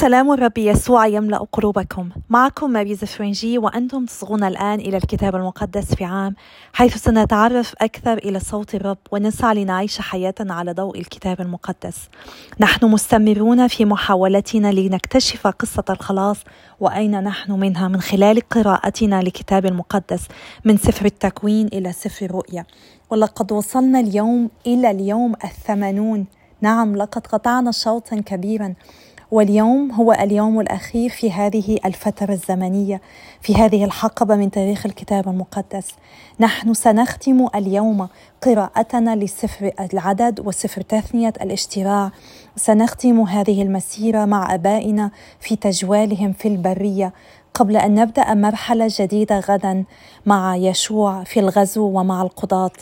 سلام 0.00 0.32
الرب 0.32 0.58
يسوع 0.58 1.06
يملأ 1.06 1.46
قلوبكم. 1.52 2.08
معكم 2.28 2.70
ماريزا 2.70 3.06
فرنجي 3.06 3.58
وأنتم 3.58 4.04
تصغون 4.04 4.44
الآن 4.44 4.80
إلى 4.80 4.96
الكتاب 4.96 5.36
المقدس 5.36 5.94
في 5.94 6.04
عام 6.04 6.34
حيث 6.72 6.96
سنتعرف 6.96 7.74
أكثر 7.80 8.18
إلى 8.18 8.40
صوت 8.40 8.74
الرب 8.74 8.98
ونسعى 9.12 9.54
لنعيش 9.54 10.00
حياتنا 10.00 10.54
على 10.54 10.72
ضوء 10.72 10.98
الكتاب 10.98 11.40
المقدس. 11.40 12.08
نحن 12.60 12.86
مستمرون 12.86 13.68
في 13.68 13.84
محاولتنا 13.84 14.72
لنكتشف 14.72 15.46
قصة 15.46 15.84
الخلاص 15.90 16.38
وأين 16.80 17.24
نحن 17.24 17.52
منها 17.52 17.88
من 17.88 18.00
خلال 18.00 18.48
قراءتنا 18.48 19.22
لكتاب 19.22 19.66
المقدس 19.66 20.28
من 20.64 20.76
سفر 20.76 21.06
التكوين 21.06 21.66
إلى 21.66 21.92
سفر 21.92 22.26
الرؤيا. 22.26 22.64
ولقد 23.10 23.52
وصلنا 23.52 24.00
اليوم 24.00 24.50
إلى 24.66 24.90
اليوم 24.90 25.34
الثمانون. 25.44 26.26
نعم 26.60 26.96
لقد 26.96 27.26
قطعنا 27.26 27.72
شوطا 27.72 28.16
كبيرا. 28.16 28.74
واليوم 29.30 29.92
هو 29.92 30.12
اليوم 30.12 30.60
الأخير 30.60 31.10
في 31.10 31.32
هذه 31.32 31.78
الفترة 31.84 32.32
الزمنية 32.32 33.00
في 33.40 33.54
هذه 33.54 33.84
الحقبة 33.84 34.36
من 34.36 34.50
تاريخ 34.50 34.86
الكتاب 34.86 35.28
المقدس. 35.28 35.88
نحن 36.40 36.74
سنختم 36.74 37.46
اليوم 37.54 38.08
قراءتنا 38.42 39.16
لسفر 39.16 39.70
العدد 39.92 40.40
وسفر 40.46 40.80
تثنية 40.80 41.32
الاشتراع. 41.42 42.10
سنختم 42.56 43.20
هذه 43.20 43.62
المسيرة 43.62 44.24
مع 44.24 44.54
آبائنا 44.54 45.10
في 45.40 45.56
تجوالهم 45.56 46.32
في 46.32 46.48
البرية. 46.48 47.12
قبل 47.54 47.76
أن 47.76 47.94
نبدأ 47.94 48.34
مرحلة 48.34 48.88
جديدة 48.90 49.40
غدا 49.40 49.84
مع 50.26 50.56
يشوع 50.56 51.24
في 51.24 51.40
الغزو 51.40 51.84
ومع 51.84 52.22
القضاة. 52.22 52.72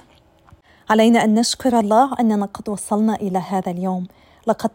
علينا 0.90 1.24
أن 1.24 1.34
نشكر 1.34 1.78
الله 1.78 2.10
أننا 2.20 2.46
قد 2.46 2.68
وصلنا 2.68 3.14
إلى 3.14 3.38
هذا 3.38 3.70
اليوم. 3.70 4.06
لقد 4.46 4.70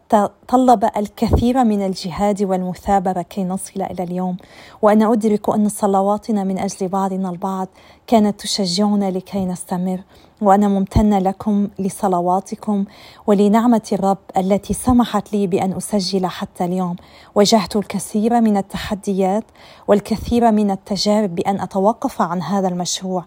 طلب 0.48 0.84
الكثير 0.96 1.64
من 1.64 1.86
الجهاد 1.86 2.42
والمثابرة 2.42 3.22
كي 3.22 3.44
نصل 3.44 3.82
إلى 3.82 4.02
اليوم. 4.02 4.36
وأنا 4.82 5.12
أدرك 5.12 5.48
أن 5.48 5.68
صلواتنا 5.68 6.44
من 6.44 6.58
أجل 6.58 6.88
بعضنا 6.88 7.30
البعض 7.30 7.68
كانت 8.06 8.40
تشجعنا 8.40 9.10
لكي 9.10 9.44
نستمر. 9.44 10.00
وأنا 10.40 10.68
ممتنة 10.68 11.18
لكم 11.18 11.68
لصلواتكم 11.78 12.84
ولنعمة 13.26 13.88
الرب 13.92 14.18
التي 14.36 14.74
سمحت 14.74 15.32
لي 15.32 15.46
بأن 15.46 15.72
أسجل 15.72 16.26
حتى 16.26 16.64
اليوم. 16.64 16.96
واجهت 17.34 17.76
الكثير 17.76 18.40
من 18.40 18.56
التحديات 18.56 19.44
والكثير 19.88 20.50
من 20.50 20.70
التجارب 20.70 21.34
بأن 21.34 21.60
أتوقف 21.60 22.22
عن 22.22 22.42
هذا 22.42 22.68
المشروع. 22.68 23.24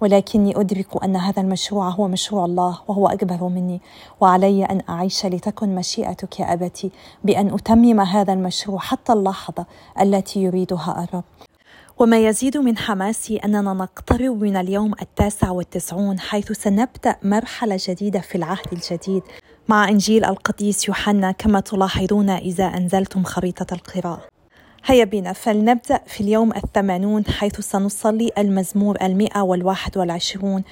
ولكني 0.00 0.60
أدرك 0.60 1.04
أن 1.04 1.16
هذا 1.16 1.42
المشروع 1.42 1.88
هو 1.88 2.08
مشروع 2.08 2.44
الله 2.44 2.78
وهو 2.88 3.08
أكبر 3.08 3.48
مني. 3.48 3.80
وعلي 4.20 4.64
أن 4.64 4.82
أعيش 4.88 5.26
لتكن 5.26 5.74
مشيئتك 5.74 6.40
يا 6.40 6.52
أبتي 6.52 6.90
بأن 7.24 7.54
أتمم 7.54 8.00
هذا 8.00 8.32
المشروع 8.32 8.78
حتى 8.78 9.12
اللحظة 9.12 9.66
التي 10.00 10.42
يريدها 10.42 11.04
الرب. 11.08 11.24
وما 11.98 12.18
يزيد 12.18 12.56
من 12.56 12.78
حماسي 12.78 13.36
أننا 13.36 13.72
نقترب 13.72 14.42
من 14.42 14.56
اليوم 14.56 14.92
التاسع 15.02 15.50
والتسعون 15.50 16.18
حيث 16.20 16.52
سنبدأ 16.52 17.16
مرحلة 17.22 17.78
جديدة 17.88 18.20
في 18.20 18.34
العهد 18.34 18.72
الجديد 18.72 19.22
مع 19.68 19.88
إنجيل 19.88 20.24
القديس 20.24 20.88
يوحنا 20.88 21.32
كما 21.32 21.60
تلاحظون 21.60 22.30
إذا 22.30 22.64
أنزلتم 22.64 23.24
خريطة 23.24 23.74
القراءة. 23.74 24.35
هيا 24.88 25.04
بنا 25.04 25.32
فلنبدأ 25.32 26.00
في 26.06 26.20
اليوم 26.20 26.52
الثمانون 26.52 27.24
حيث 27.26 27.60
سنصلي 27.60 28.30
المزمور 28.38 28.96
المئة 29.02 29.40
والواحد 29.40 29.98
والعشرون. 29.98 30.64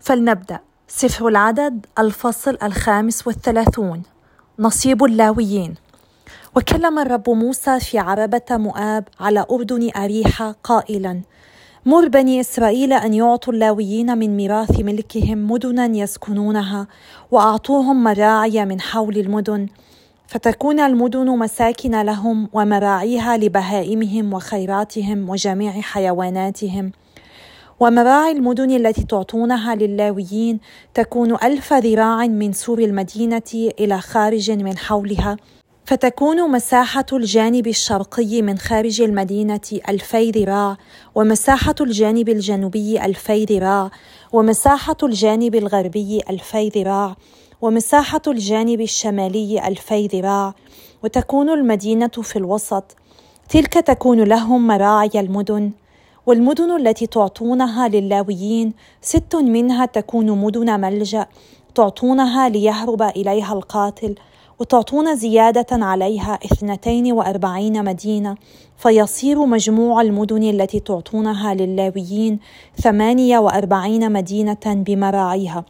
فلنبدأ. 0.00 0.58
سفر 0.88 1.28
العدد 1.28 1.86
الفصل 1.98 2.58
الخامس 2.62 3.26
والثلاثون. 3.26 4.02
نصيب 4.58 5.04
اللاويين. 5.04 5.74
وكلم 6.56 6.98
الرب 6.98 7.30
موسى 7.30 7.80
في 7.80 7.98
عربة 7.98 8.42
مؤاب 8.50 9.04
على 9.20 9.46
أردن 9.50 9.90
أريحة 9.96 10.56
قائلا 10.64 11.20
مر 11.86 12.08
بني 12.08 12.40
إسرائيل 12.40 12.92
أن 12.92 13.14
يعطوا 13.14 13.52
اللاويين 13.52 14.18
من 14.18 14.36
ميراث 14.36 14.80
ملكهم 14.80 15.50
مدنا 15.50 15.86
يسكنونها 15.86 16.86
وأعطوهم 17.30 18.04
مراعي 18.04 18.64
من 18.64 18.80
حول 18.80 19.16
المدن. 19.18 19.68
فتكون 20.26 20.80
المدن 20.80 21.38
مساكن 21.38 22.02
لهم 22.02 22.48
ومراعيها 22.52 23.36
لبهائمهم 23.36 24.34
وخيراتهم 24.34 25.30
وجميع 25.30 25.72
حيواناتهم. 25.72 26.92
ومراعي 27.80 28.32
المدن 28.32 28.70
التي 28.70 29.04
تعطونها 29.04 29.74
للاويين 29.74 30.60
تكون 30.94 31.34
ألف 31.34 31.72
ذراع 31.72 32.26
من 32.26 32.52
سور 32.52 32.78
المدينة 32.78 33.70
إلى 33.80 34.00
خارج 34.00 34.50
من 34.50 34.78
حولها. 34.78 35.36
فتكون 35.86 36.50
مساحة 36.50 37.06
الجانب 37.12 37.66
الشرقي 37.66 38.42
من 38.42 38.58
خارج 38.58 39.00
المدينة 39.00 39.60
ألفي 39.88 40.30
ذراع 40.30 40.76
ومساحة 41.14 41.74
الجانب 41.80 42.28
الجنوبي 42.28 43.04
ألفي 43.04 43.44
ذراع 43.44 43.90
ومساحة 44.32 44.96
الجانب 45.02 45.54
الغربي 45.54 46.20
ألفي 46.30 46.68
ذراع. 46.68 47.16
ومساحة 47.64 48.20
الجانب 48.26 48.80
الشمالي 48.80 49.68
ألفي 49.68 50.06
ذراع 50.06 50.54
وتكون 51.04 51.50
المدينة 51.50 52.08
في 52.08 52.36
الوسط. 52.36 52.84
تلك 53.48 53.72
تكون 53.72 54.24
لهم 54.24 54.66
مراعي 54.66 55.10
المدن 55.14 55.70
والمدن 56.26 56.76
التي 56.76 57.06
تعطونها 57.06 57.88
للاويين 57.88 58.72
ست 59.00 59.36
منها 59.36 59.86
تكون 59.86 60.30
مدن 60.30 60.80
ملجأ 60.80 61.26
تعطونها 61.74 62.48
ليهرب 62.48 63.02
إليها 63.02 63.52
القاتل 63.52 64.14
وتعطون 64.60 65.16
زيادة 65.16 65.66
عليها 65.72 66.38
اثنتين 66.44 67.12
وأربعين 67.12 67.84
مدينة. 67.84 68.36
فيصير 68.76 69.46
مجموع 69.46 70.00
المدن 70.00 70.42
التي 70.42 70.80
تعطونها 70.80 71.54
للاويين 71.54 72.38
ثمانية 72.80 73.38
وأربعين 73.38 74.12
مدينة 74.12 74.64
بمراعيها. 74.66 75.64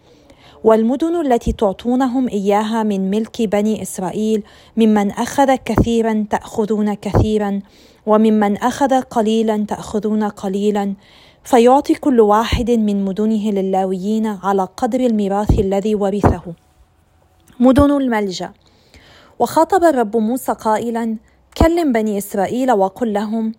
والمدن 0.65 1.21
التي 1.21 1.53
تعطونهم 1.53 2.29
إياها 2.29 2.83
من 2.83 3.11
ملك 3.11 3.43
بني 3.43 3.83
إسرائيل 3.83 4.43
ممن 4.77 5.11
أخذ 5.11 5.55
كثيرا 5.55 6.27
تأخذون 6.31 6.95
كثيرا 6.95 7.61
وممن 8.07 8.57
أخذ 8.57 9.01
قليلا 9.01 9.65
تأخذون 9.69 10.25
قليلا. 10.25 10.95
فيعطي 11.45 11.95
كل 11.95 12.21
واحد 12.21 12.71
من 12.71 13.05
مدنه 13.05 13.51
للاويين 13.51 14.27
على 14.27 14.69
قدر 14.77 15.01
الميراث 15.01 15.59
الذي 15.59 15.95
ورثه. 15.95 16.43
مدن 17.61 17.91
الملجأ. 17.91 18.53
وخاطب 19.39 19.85
الرب 19.85 20.17
موسى 20.17 20.53
قائلا 20.53 21.17
كلم 21.59 21.93
بني 21.93 22.19
إسرائيل 22.19 22.73
وقل 22.73 23.13
لهم 23.13 23.53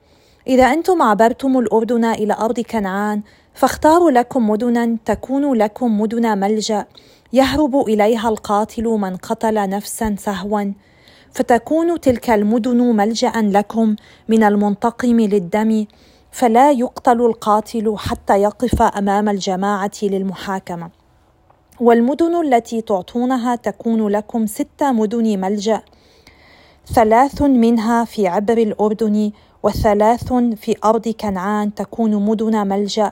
إذا 0.47 0.63
أنتم 0.63 1.01
عبرتم 1.01 1.59
الأردن 1.59 2.05
إلى 2.05 2.33
أرض 2.33 2.59
كنعان 2.59 3.21
فاختاروا 3.55 4.11
لكم 4.11 4.49
مدنا 4.49 4.97
تكون 5.05 5.53
لكم 5.53 6.01
مدن 6.01 6.37
ملجأ 6.37 6.85
يهرب 7.33 7.75
إليها 7.75 8.29
القاتل 8.29 8.83
من 8.83 9.15
قتل 9.15 9.69
نفسا 9.69 10.15
سهوا. 10.19 10.73
فتكون 11.31 11.99
تلك 11.99 12.29
المدن 12.29 12.77
ملجا 12.77 13.31
لكم 13.35 13.95
من 14.29 14.43
المنتقم 14.43 15.19
للدم 15.19 15.85
فلا 16.31 16.71
يقتل 16.71 17.21
القاتل 17.21 17.95
حتى 17.97 18.41
يقف 18.41 18.81
أمام 18.81 19.29
الجماعة 19.29 19.91
للمحاكمة. 20.03 20.89
والمدن 21.79 22.35
التي 22.53 22.81
تعطونها 22.81 23.55
تكون 23.55 24.07
لكم 24.07 24.45
ست 24.45 24.83
مدن 24.83 25.39
ملجأ 25.39 25.81
ثلاث 26.93 27.41
منها 27.41 28.05
في 28.05 28.27
عبر 28.27 28.57
الأردن 28.57 29.31
وثلاث 29.63 30.33
في 30.33 30.75
أرض 30.83 31.07
كنعان 31.07 31.73
تكون 31.73 32.25
مدن 32.25 32.67
ملجأ. 32.67 33.11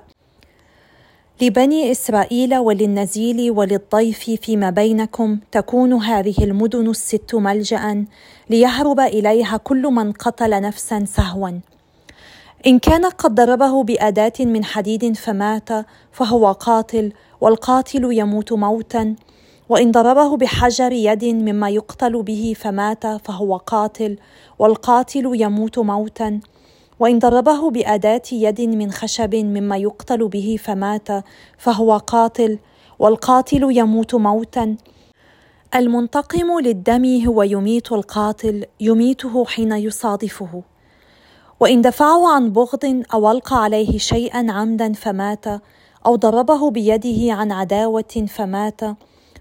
لبني 1.42 1.92
إسرائيل 1.92 2.58
وللنزيل 2.58 3.52
وللضيف 3.52 4.30
فيما 4.42 4.70
بينكم 4.70 5.40
تكون 5.52 5.94
هذه 5.94 6.36
المدن 6.44 6.90
الست 6.90 7.36
ملجأ 7.36 8.06
ليهرب 8.50 9.00
إليها 9.00 9.58
كل 9.58 9.82
من 9.82 10.12
قتل 10.12 10.62
نفسا 10.62 11.06
سهوا. 11.06 11.50
إن 12.68 12.80
كان 12.80 13.06
قد 13.06 13.36
ضربه 13.36 13.84
بأداة 13.84 14.34
من 14.40 14.66
حديد 14.66 15.18
فمات 15.18 15.70
فهو 16.12 16.52
قاتل 16.52 17.14
والقاتل 17.42 18.10
يموت 18.12 18.54
موتا. 18.54 19.16
وإن 19.70 19.92
ضربه 19.92 20.38
بحجر 20.38 20.92
يد 20.92 21.26
مما 21.26 21.70
يقتل 21.70 22.24
به 22.24 22.54
فمات 22.60 23.08
فهو 23.08 23.58
قاتل 23.58 24.18
والقاتل 24.60 25.32
يموت 25.36 25.80
موتا. 25.80 26.40
وإن 27.00 27.20
ضربه 27.20 27.70
بأداة 27.70 28.22
يد 28.32 28.62
من 28.62 28.92
خشب 28.92 29.36
مما 29.36 29.78
يقتل 29.78 30.28
به 30.28 30.58
فمات 30.64 31.08
فهو 31.58 31.98
قاتل 31.98 32.60
والقاتل 33.00 33.78
يموت 33.78 34.16
موتا. 34.16 34.76
المنتقم 35.76 36.60
للدم 36.60 37.26
هو 37.26 37.44
يميت 37.44 37.92
القاتل 37.92 38.66
يميته 38.80 39.46
حين 39.46 39.72
يصادفه. 39.72 40.64
وإن 41.60 41.82
دفعه 41.82 42.34
عن 42.36 42.52
بغض 42.52 43.04
أو 43.14 43.32
ألقى 43.32 43.64
عليه 43.64 43.98
شيئا 43.98 44.52
عمدا 44.52 44.94
فمات 44.94 45.46
أو 46.06 46.16
ضربه 46.16 46.72
بيده 46.72 47.34
عن 47.34 47.52
عداوة 47.52 48.26
فمات 48.28 48.82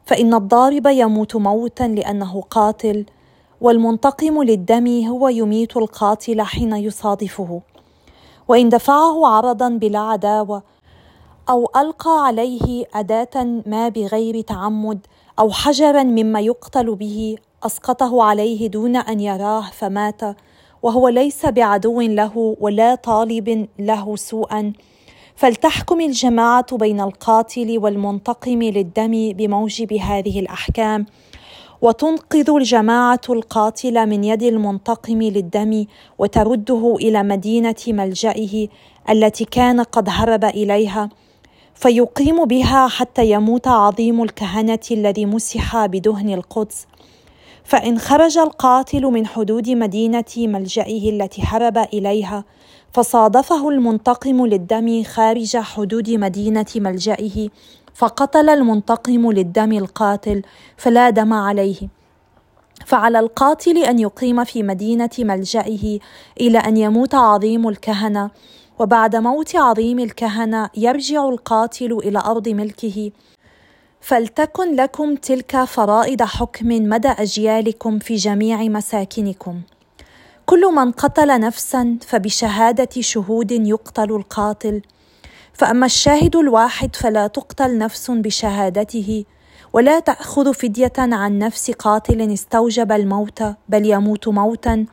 فإن 0.06 0.34
الضارب 0.34 0.86
يموت 0.86 1.36
موتا 1.36 1.84
لأنه 1.84 2.40
قاتل. 2.40 3.04
والمنتقم 3.62 4.42
للدم 4.42 5.06
هو 5.06 5.28
يميت 5.28 5.76
القاتل 5.76 6.42
حين 6.42 6.72
يصادفه. 6.72 7.60
وإن 8.48 8.68
دفعه 8.68 9.26
عرضا 9.26 9.68
بلا 9.68 9.98
عداوة 9.98 10.62
أو 11.50 11.70
ألقى 11.76 12.26
عليه 12.26 12.84
أداة 12.94 13.62
ما 13.66 13.88
بغير 13.88 14.40
تعمد 14.40 15.06
أو 15.38 15.50
حجرا 15.50 16.02
مما 16.02 16.40
يقتل 16.40 16.94
به 16.94 17.36
أسقطه 17.62 18.22
عليه 18.22 18.66
دون 18.68 18.96
أن 18.96 19.20
يراه 19.20 19.70
فمات 19.72 20.20
وهو 20.82 21.08
ليس 21.08 21.46
بعدو 21.46 22.00
له 22.00 22.56
ولا 22.60 22.94
طالب 22.94 23.68
له 23.78 24.16
سوءا. 24.16 24.72
فلتحكم 25.36 26.00
الجماعة 26.00 26.76
بين 26.76 27.00
القاتل 27.00 27.78
والمنتقم 27.78 28.62
للدم 28.62 29.32
بموجب 29.32 29.92
هذه 29.92 30.40
الأحكام. 30.40 31.06
وتنقذ 31.82 32.50
الجماعة 32.50 33.20
القاتل 33.30 34.06
من 34.06 34.24
يد 34.24 34.42
المنتقم 34.42 35.22
للدم 35.22 35.84
وترده 36.18 36.96
إلى 37.00 37.22
مدينة 37.22 37.74
ملجئه 37.88 38.68
التي 39.10 39.44
كان 39.44 39.80
قد 39.80 40.08
هرب 40.08 40.44
إليها 40.44 41.08
فيقيم 41.74 42.44
بها 42.44 42.88
حتى 42.88 43.30
يموت 43.30 43.68
عظيم 43.68 44.22
الكهنة 44.22 44.78
الذي 44.90 45.26
مسح 45.26 45.86
بدهن 45.86 46.34
القدس. 46.34 46.86
فإن 47.64 47.98
خرج 47.98 48.38
القاتل 48.38 49.02
من 49.02 49.26
حدود 49.26 49.70
مدينة 49.70 50.24
ملجئه 50.36 51.10
التي 51.10 51.42
هرب 51.44 51.78
إليها 51.78 52.44
فصادفه 52.92 53.68
المنتقم 53.68 54.46
للدم 54.46 55.02
خارج 55.02 55.56
حدود 55.56 56.10
مدينة 56.10 56.66
ملجئه 56.76 57.48
فقتل 57.94 58.48
المنتقم 58.48 59.32
للدم 59.32 59.72
القاتل 59.72 60.42
فلا 60.76 61.10
دم 61.10 61.32
عليه. 61.32 61.88
فعلى 62.86 63.18
القاتل 63.18 63.78
أن 63.78 63.98
يقيم 63.98 64.44
في 64.44 64.62
مدينة 64.62 65.10
ملجئه 65.18 65.98
إلى 66.40 66.58
أن 66.58 66.76
يموت 66.76 67.14
عظيم 67.14 67.68
الكهنة 67.68 68.30
وبعد 68.78 69.16
موت 69.16 69.56
عظيم 69.56 69.98
الكهنة 69.98 70.70
يرجع 70.76 71.28
القاتل 71.28 71.92
إلى 71.92 72.18
أرض 72.18 72.48
ملكه. 72.48 73.10
فلتكن 74.00 74.76
لكم 74.76 75.14
تلك 75.14 75.64
فرائض 75.64 76.22
حكم 76.22 76.68
مدى 76.68 77.08
أجيالكم 77.08 77.98
في 77.98 78.14
جميع 78.16 78.62
مساكنكم. 78.62 79.60
كل 80.46 80.74
من 80.74 80.92
قتل 80.92 81.40
نفسا 81.40 81.98
فبشهادة 82.06 83.00
شهود 83.00 83.52
يقتل 83.52 84.10
القاتل. 84.10 84.82
فأما 85.52 85.86
الشاهد 85.86 86.36
الواحد 86.36 86.96
فلا 86.96 87.26
تقتل 87.26 87.78
نفس 87.78 88.10
بشهادته 88.10 89.24
ولا 89.72 90.00
تأخذ 90.00 90.54
فدية 90.54 90.92
عن 90.98 91.38
نفس 91.38 91.70
قاتل 91.70 92.32
استوجب 92.32 92.92
الموت 92.92 93.42
بل 93.68 93.86
يموت 93.86 94.28
موتا 94.28 94.86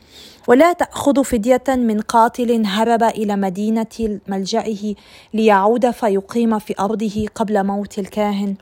ولا 0.48 0.74
تأخذ 0.74 1.24
فدية 1.24 1.64
من 1.68 2.02
قاتل 2.02 2.66
هرب 2.66 3.04
إلى 3.04 3.36
مدينة 3.36 4.20
ملجئه 4.28 4.96
ليعود 5.34 5.92
فيقيم 5.92 6.60
في 6.60 6.76
أرضه 6.80 7.26
قبل 7.36 7.64
موت 7.64 8.00
الكاهن. 8.00 8.56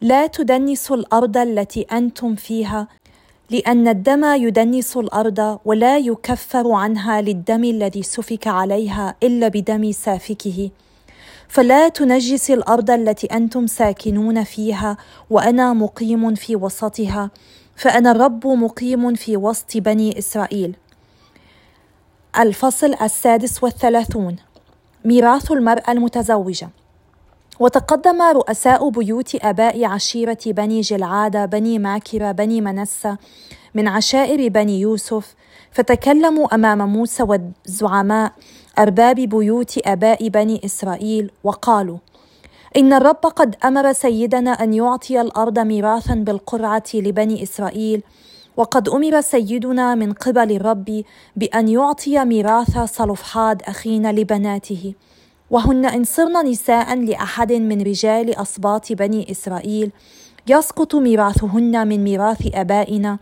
لا 0.00 0.26
تدنسوا 0.26 0.96
الأرض 0.96 1.36
التي 1.36 1.82
أنتم 1.82 2.34
فيها 2.34 2.88
لأن 3.50 3.88
الدم 3.88 4.24
يدنس 4.24 4.96
الأرض 4.96 5.58
ولا 5.64 5.98
يكفر 5.98 6.72
عنها 6.72 7.20
للدم 7.20 7.64
الذي 7.64 8.02
سفك 8.02 8.46
عليها 8.46 9.14
إلا 9.22 9.48
بدم 9.48 9.92
سافكه. 9.92 10.70
فلا 11.48 11.88
تنجس 11.88 12.50
الأرض 12.50 12.90
التي 12.90 13.26
أنتم 13.26 13.66
ساكنون 13.66 14.44
فيها 14.44 14.96
وأنا 15.30 15.72
مقيم 15.72 16.34
في 16.34 16.56
وسطها 16.56 17.30
فأنا 17.76 18.10
الرب 18.10 18.46
مقيم 18.46 19.14
في 19.14 19.36
وسط 19.36 19.76
بني 19.76 20.18
إسرائيل. 20.18 20.76
الفصل 22.38 22.94
السادس 23.02 23.62
والثلاثون. 23.62 24.36
ميراث 25.04 25.52
المرأة 25.52 25.92
المتزوجة. 25.92 26.68
وتقدم 27.60 28.22
رؤساء 28.22 28.88
بيوت 28.90 29.34
آباء 29.34 29.84
عشيرة 29.84 30.38
بني 30.46 30.80
جلعادة 30.80 31.44
بني 31.46 31.78
ماكرة 31.78 32.32
بني 32.32 32.60
منسى 32.60 33.16
من 33.74 33.88
عشائر 33.88 34.48
بني 34.48 34.80
يوسف 34.80 35.34
فتكلموا 35.72 36.54
أمام 36.54 36.92
موسى 36.92 37.22
والزعماء 37.22 38.32
أرباب 38.78 39.16
بيوت 39.16 39.78
آباء 39.86 40.28
بني 40.28 40.60
إسرائيل 40.64 41.30
وقالوا 41.44 41.98
إن 42.76 42.92
الرب 42.92 43.16
قد 43.36 43.56
أمر 43.64 43.92
سيدنا 43.92 44.50
أن 44.50 44.74
يعطي 44.74 45.20
الأرض 45.20 45.58
ميراثا 45.58 46.14
بالقرعة 46.14 46.82
لبني 46.94 47.42
إسرائيل 47.42 48.02
وقد 48.56 48.88
أمر 48.88 49.20
سيدنا 49.20 49.94
من 49.94 50.12
قبل 50.12 50.52
الرب 50.52 51.02
بأن 51.36 51.68
يعطي 51.68 52.24
ميراث 52.24 52.78
صلفحاد 52.78 53.62
أخينا 53.62 54.12
لبناته. 54.12 54.94
وهن 55.50 55.84
إن 55.84 56.04
صرن 56.04 56.46
نساء 56.46 56.94
لأحد 56.96 57.52
من 57.52 57.82
رجال 57.82 58.36
اسباط 58.38 58.92
بني 58.92 59.30
إسرائيل 59.30 59.90
يسقط 60.48 60.94
ميراثهن 60.94 61.88
من 61.88 62.04
ميراث 62.04 62.54
آبائنا 62.54 63.18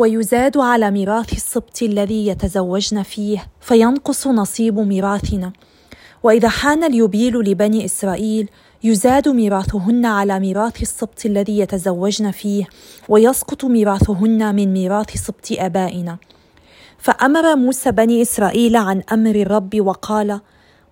ويزاد 0.00 0.58
على 0.58 0.90
ميراث 0.90 1.32
السبط 1.32 1.82
الذي 1.82 2.26
يتزوجن 2.26 3.02
فيه 3.02 3.46
فينقص 3.60 4.26
نصيب 4.26 4.78
ميراثنا. 4.78 5.52
وإذا 6.22 6.48
حان 6.48 6.84
اليوبيل 6.84 7.34
لبني 7.38 7.84
إسرائيل 7.84 8.48
يزاد 8.84 9.28
ميراثهن 9.28 10.06
على 10.06 10.40
ميراث 10.40 10.82
السبط 10.82 11.26
الذي 11.26 11.58
يتزوجن 11.58 12.30
فيه 12.30 12.68
ويسقط 13.08 13.64
ميراثهن 13.64 14.54
من 14.54 14.72
ميراث 14.72 15.16
سبط 15.16 15.46
آبائنا. 15.52 16.18
فأمر 16.98 17.56
موسى 17.56 17.90
بني 17.92 18.22
إسرائيل 18.22 18.76
عن 18.76 19.02
أمر 19.12 19.34
الرب 19.34 19.80
وقال 19.80 20.40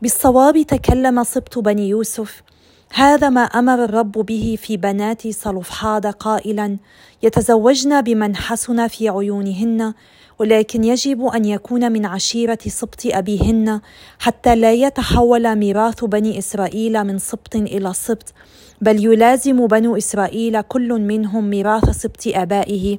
بالصواب 0.02 0.62
تكلم 0.62 1.24
سبط 1.24 1.58
بني 1.58 1.88
يوسف 1.88 2.42
هذا 2.92 3.28
ما 3.28 3.40
أمر 3.40 3.84
الرب 3.84 4.12
به 4.12 4.58
في 4.62 4.76
بنات 4.76 5.28
صلفحاد 5.28 6.06
قائلا 6.06 6.76
يتزوجن 7.22 8.00
بمن 8.00 8.36
حسن 8.36 8.88
في 8.88 9.08
عيونهن 9.08 9.94
ولكن 10.38 10.84
يجب 10.84 11.24
أن 11.26 11.44
يكون 11.44 11.92
من 11.92 12.06
عشيرة 12.06 12.58
سبط 12.66 13.00
أبيهن 13.06 13.80
حتى 14.18 14.56
لا 14.56 14.72
يتحول 14.72 15.56
ميراث 15.56 16.04
بني 16.04 16.38
إسرائيل 16.38 17.04
من 17.04 17.18
سبط 17.18 17.56
إلى 17.56 17.92
سبط 17.94 18.32
بل 18.80 19.04
يلازم 19.04 19.66
بنو 19.66 19.96
إسرائيل 19.96 20.60
كل 20.60 20.88
منهم 21.00 21.50
ميراث 21.50 21.90
سبط 21.90 22.26
آبائه 22.26 22.98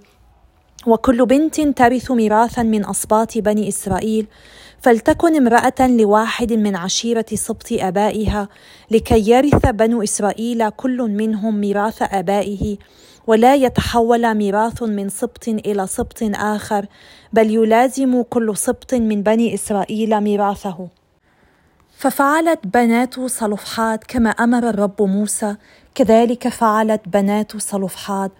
وكل 0.87 1.25
بنت 1.25 1.61
ترث 1.61 2.11
ميراثا 2.11 2.63
من 2.63 2.85
اسباط 2.85 3.37
بني 3.37 3.67
إسرائيل. 3.67 4.27
فلتكن 4.81 5.35
امرأة 5.35 5.87
لواحد 5.87 6.53
من 6.53 6.75
عشيرة 6.75 7.25
سبط 7.33 7.67
آبائها 7.71 8.47
لكي 8.91 9.29
يرث 9.29 9.65
بنو 9.65 10.03
إسرائيل 10.03 10.69
كل 10.69 10.97
منهم 10.97 11.55
ميراث 11.55 12.01
آبائه 12.01 12.77
ولا 13.27 13.55
يتحول 13.55 14.35
ميراث 14.35 14.83
من 14.83 15.09
سبط 15.09 15.47
إلى 15.47 15.87
سبط 15.87 16.17
آخر 16.23 16.85
بل 17.33 17.53
يلازم 17.53 18.21
كل 18.21 18.57
سبط 18.57 18.93
من 18.93 19.23
بني 19.23 19.53
إسرائيل 19.53 20.21
ميراثه. 20.21 20.87
ففعلت 21.97 22.59
بنات 22.67 23.19
صلفحاد 23.19 23.99
كما 24.07 24.29
أمر 24.29 24.69
الرب 24.69 25.01
موسى 25.01 25.55
كذلك 25.95 26.47
فعلت 26.47 27.01
بنات 27.07 27.57
صلفحاد. 27.57 28.31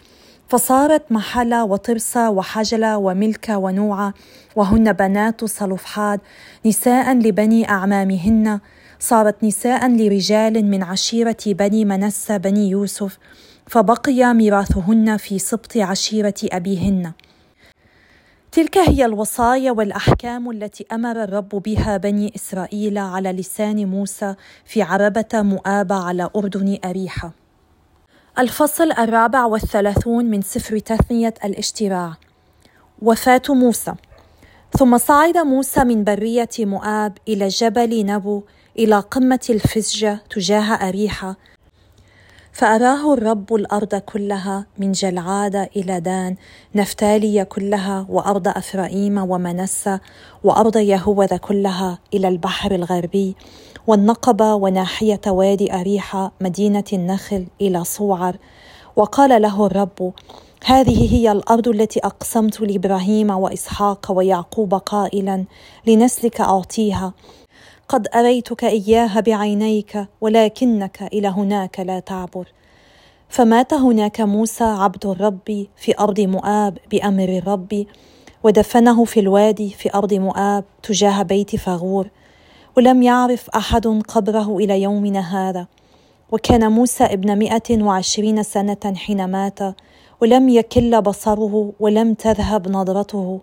فصارت 0.49 1.11
محلة 1.11 1.63
وطرسة 1.63 2.29
وحجلة 2.29 2.97
وملكة 2.97 3.57
ونوعة 3.57 4.13
وهن 4.55 4.93
بنات 4.93 5.45
صلفحاد 5.45 6.19
نساء 6.65 7.13
لبني 7.13 7.69
أعمامهن. 7.69 8.59
صارت 8.99 9.43
نساء 9.43 9.87
لرجال 9.89 10.65
من 10.65 10.83
عشيرة 10.83 11.37
بني 11.45 11.85
منسى 11.85 12.39
بني 12.39 12.69
يوسف 12.69 13.17
فبقي 13.67 14.33
ميراثهن 14.33 15.17
في 15.17 15.39
سبط 15.39 15.77
عشيرة 15.77 16.33
أبيهن. 16.43 17.11
تلك 18.51 18.77
هي 18.77 19.05
الوصايا 19.05 19.71
والأحكام 19.71 20.51
التي 20.51 20.85
أمر 20.91 21.23
الرب 21.23 21.49
بها 21.49 21.97
بني 21.97 22.31
إسرائيل 22.35 22.97
على 22.97 23.31
لسان 23.31 23.85
موسى 23.85 24.35
في 24.65 24.81
عربة 24.81 25.29
مؤاب 25.33 25.93
على 25.93 26.29
أردن 26.35 26.77
أريحة. 26.85 27.38
الفصل 28.39 28.91
الرابع 28.91 29.45
والثلاثون 29.45 30.25
من 30.25 30.41
سفر 30.41 30.79
تثنية 30.79 31.33
الاشتراع. 31.45 32.13
وفاة 33.01 33.41
موسى. 33.49 33.93
ثم 34.77 34.97
صعد 34.97 35.37
موسى 35.37 35.83
من 35.83 36.03
برية 36.03 36.49
مؤاب 36.59 37.17
إلى 37.27 37.47
جبل 37.47 38.05
نبو 38.05 38.43
إلى 38.79 38.99
قمة 38.99 39.39
الفسجة 39.49 40.21
تجاه 40.29 40.73
أريحة 40.89 41.35
فأراه 42.53 43.13
الرب 43.13 43.53
الأرض 43.53 43.95
كلها 43.95 44.65
من 44.77 44.91
جلعاد 44.91 45.55
إلى 45.55 45.99
دان 45.99 46.35
نفتالي 46.75 47.45
كلها 47.45 48.05
وأرض 48.09 48.47
أفرائيم 48.47 49.17
ومنسى 49.17 49.99
وأرض 50.43 50.77
يهوذا 50.77 51.37
كلها 51.37 51.99
إلى 52.13 52.27
البحر 52.27 52.71
الغربي 52.71 53.35
والنقبة 53.87 54.53
وناحية 54.53 55.21
وادي 55.27 55.73
أريحة 55.73 56.31
مدينة 56.41 56.83
النخل 56.93 57.47
إلى 57.61 57.83
صوعر. 57.83 58.37
وقال 58.95 59.41
له 59.41 59.65
الرب 59.65 60.13
هذه 60.65 61.15
هي 61.15 61.31
الأرض 61.31 61.67
التي 61.67 61.99
أقسمت 61.99 62.61
لإبراهيم 62.61 63.29
وإسحاق 63.29 64.11
ويعقوب 64.11 64.73
قائلا 64.73 65.45
لنسلك 65.87 66.41
أعطيها. 66.41 67.13
قد 67.89 68.07
أريتك 68.15 68.63
إياها 68.63 69.19
بعينيك 69.19 70.05
ولكنك 70.21 71.03
إلى 71.13 71.27
هناك 71.27 71.79
لا 71.79 71.99
تعبر. 71.99 72.47
فمات 73.29 73.73
هناك 73.73 74.21
موسى 74.21 74.63
عبد 74.63 75.05
الرب 75.05 75.67
في 75.75 75.99
أرض 75.99 76.19
مؤاب 76.19 76.77
بأمر 76.91 77.29
الرب 77.29 77.85
ودفنه 78.43 79.05
في 79.05 79.19
الوادي 79.19 79.69
في 79.69 79.93
أرض 79.95 80.13
مؤاب 80.13 80.63
تجاه 80.83 81.23
بيت 81.23 81.55
فاغور. 81.55 82.09
ولم 82.77 83.03
يعرف 83.03 83.49
أحد 83.49 83.87
قبره 83.87 84.57
إلى 84.57 84.81
يومنا 84.81 85.19
هذا. 85.19 85.67
وكان 86.31 86.71
موسى 86.71 87.03
ابن 87.03 87.39
مائه 87.39 87.83
وعشرين 87.83 88.43
سنة 88.43 88.93
حين 88.95 89.25
مات 89.31 89.59
ولم 90.21 90.49
يكل 90.49 91.01
بصره 91.01 91.73
ولم 91.79 92.13
تذهب 92.13 92.67
نظرته. 92.71 93.39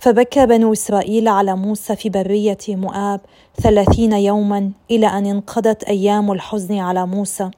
فبكى 0.00 0.46
بنو 0.46 0.72
إسرائيل 0.72 1.28
على 1.28 1.56
موسى 1.56 1.96
في 1.96 2.08
برية 2.08 2.58
مؤاب 2.68 3.20
ثلاثين 3.62 4.12
يوما 4.12 4.70
إلى 4.90 5.06
أن 5.06 5.26
انقضت 5.26 5.84
أيام 5.84 6.32
الحزن 6.32 6.78
على 6.78 7.06
موسى. 7.06 7.50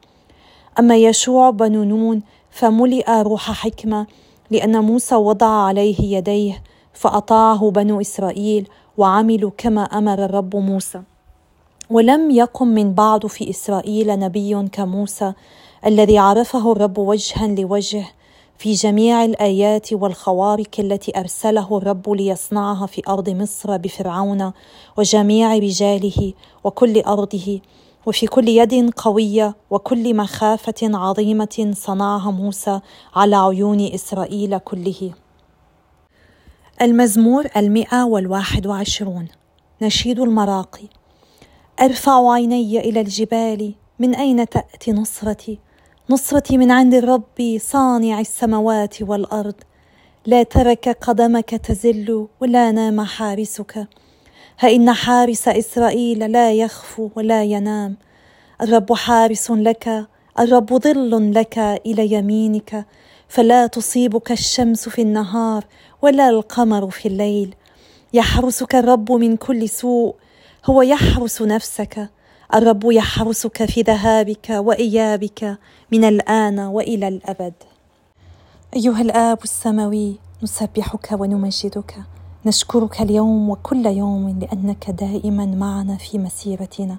أما 0.78 0.97
يشوع 0.97 1.50
بن 1.50 1.88
نون 1.88 2.23
فملئ 2.50 3.23
روح 3.23 3.52
حكمة 3.52 4.06
لأن 4.50 4.85
موسى 4.85 5.14
وضع 5.14 5.47
عليه 5.47 6.16
يديه 6.16 6.62
فأطاعه 6.92 7.70
بنو 7.70 8.00
إسرائيل 8.00 8.68
وعملوا 8.99 9.50
كما 9.59 9.82
أمر 9.82 10.25
الرب 10.25 10.56
موسى. 10.56 11.02
ولم 11.90 12.30
يقم 12.30 12.68
من 12.68 12.94
بعد 12.94 13.26
في 13.26 13.50
إسرائيل 13.50 14.18
نبي 14.18 14.68
كموسى 14.73 15.32
الذي 15.87 16.18
عرفه 16.18 16.73
الرب 16.73 16.99
وجها 16.99 17.47
لوجه 17.47 18.04
في 18.60 18.72
جميع 18.72 19.24
الآيات 19.24 19.92
والخوارق 19.92 20.70
التي 20.78 21.20
أرسله 21.20 21.78
الرب 21.78 22.10
ليصنعها 22.10 22.86
في 22.86 23.02
أرض 23.08 23.30
مصر 23.30 23.76
بفرعون 23.76 24.52
وجميع 24.96 25.54
رجاله 25.54 26.32
وكل 26.64 27.00
أرضه 27.00 27.60
وفي 28.06 28.26
كل 28.26 28.48
يد 28.48 28.90
قوية 28.90 29.56
وكل 29.70 30.16
مخافة 30.16 30.74
عظيمة 30.82 31.72
صنعها 31.74 32.30
موسى 32.30 32.80
على 33.14 33.36
عيون 33.36 33.80
إسرائيل 33.80 34.58
كله. 34.58 35.12
المزمور 36.82 37.46
المئة 37.56 38.04
والواحد 38.04 38.66
وعشرون. 38.66 39.28
نشيد 39.82 40.20
المراقي. 40.20 40.88
أرفع 41.80 42.32
عيني 42.32 42.80
إلى 42.80 43.00
الجبال. 43.00 43.74
من 43.98 44.14
أين 44.14 44.48
تأتي 44.48 44.92
نصرتي؟ 44.92 45.58
نصرتي 46.10 46.58
من 46.58 46.70
عند 46.70 46.94
الرب 46.94 47.58
صانع 47.60 48.20
السماوات 48.20 49.02
والأرض. 49.02 49.54
لا 50.26 50.42
ترك 50.42 50.88
قدمك 50.88 51.50
تزل 51.50 52.26
ولا 52.40 52.70
نام 52.72 53.00
حارسك. 53.00 53.88
ها 54.58 54.70
ان 54.70 54.92
حارس 54.92 55.48
إسرائيل 55.48 56.32
لا 56.32 56.52
يخفو 56.52 57.10
ولا 57.16 57.44
ينام. 57.44 57.96
الرب 58.62 58.92
حارس 58.92 59.50
لك 59.50 60.06
الرب 60.38 60.78
ظل 60.78 61.32
لك 61.34 61.58
إلى 61.58 62.12
يمينك. 62.12 62.86
فلا 63.28 63.66
تصيبك 63.66 64.32
الشمس 64.32 64.88
في 64.88 65.02
النهار 65.02 65.64
ولا 66.02 66.28
القمر 66.28 66.90
في 66.90 67.08
الليل. 67.08 67.54
يحرسك 68.12 68.74
الرب 68.74 69.12
من 69.12 69.36
كل 69.36 69.68
سوء 69.68 70.14
هو 70.66 70.82
يحرس 70.82 71.42
نفسك. 71.42 72.10
الرب 72.54 72.85
يحرسك 72.85 73.64
في 73.64 73.83
ذهابك 73.83 74.50
وإيابك 74.50 75.59
من 75.92 76.04
الآن 76.04 76.59
وإلى 76.59 77.09
الأبد. 77.09 77.54
أيها 78.76 79.00
الآب 79.00 79.38
السماوي 79.45 80.16
نسبحك 80.42 81.09
ونمجدك. 81.12 81.97
نشكرك 82.47 83.00
اليوم 83.00 83.50
وكل 83.50 83.87
يوم 83.87 84.38
لأنك 84.38 84.90
دائما 84.90 85.47
معنا 85.47 85.97
في 85.97 86.19
مسيرتنا. 86.19 86.97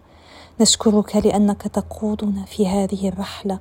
نشكرك 0.62 1.16
لأنك 1.16 1.62
تقودنا 1.62 2.46
في 2.46 2.68
هذه 2.68 3.10
الرحلة 3.10 3.60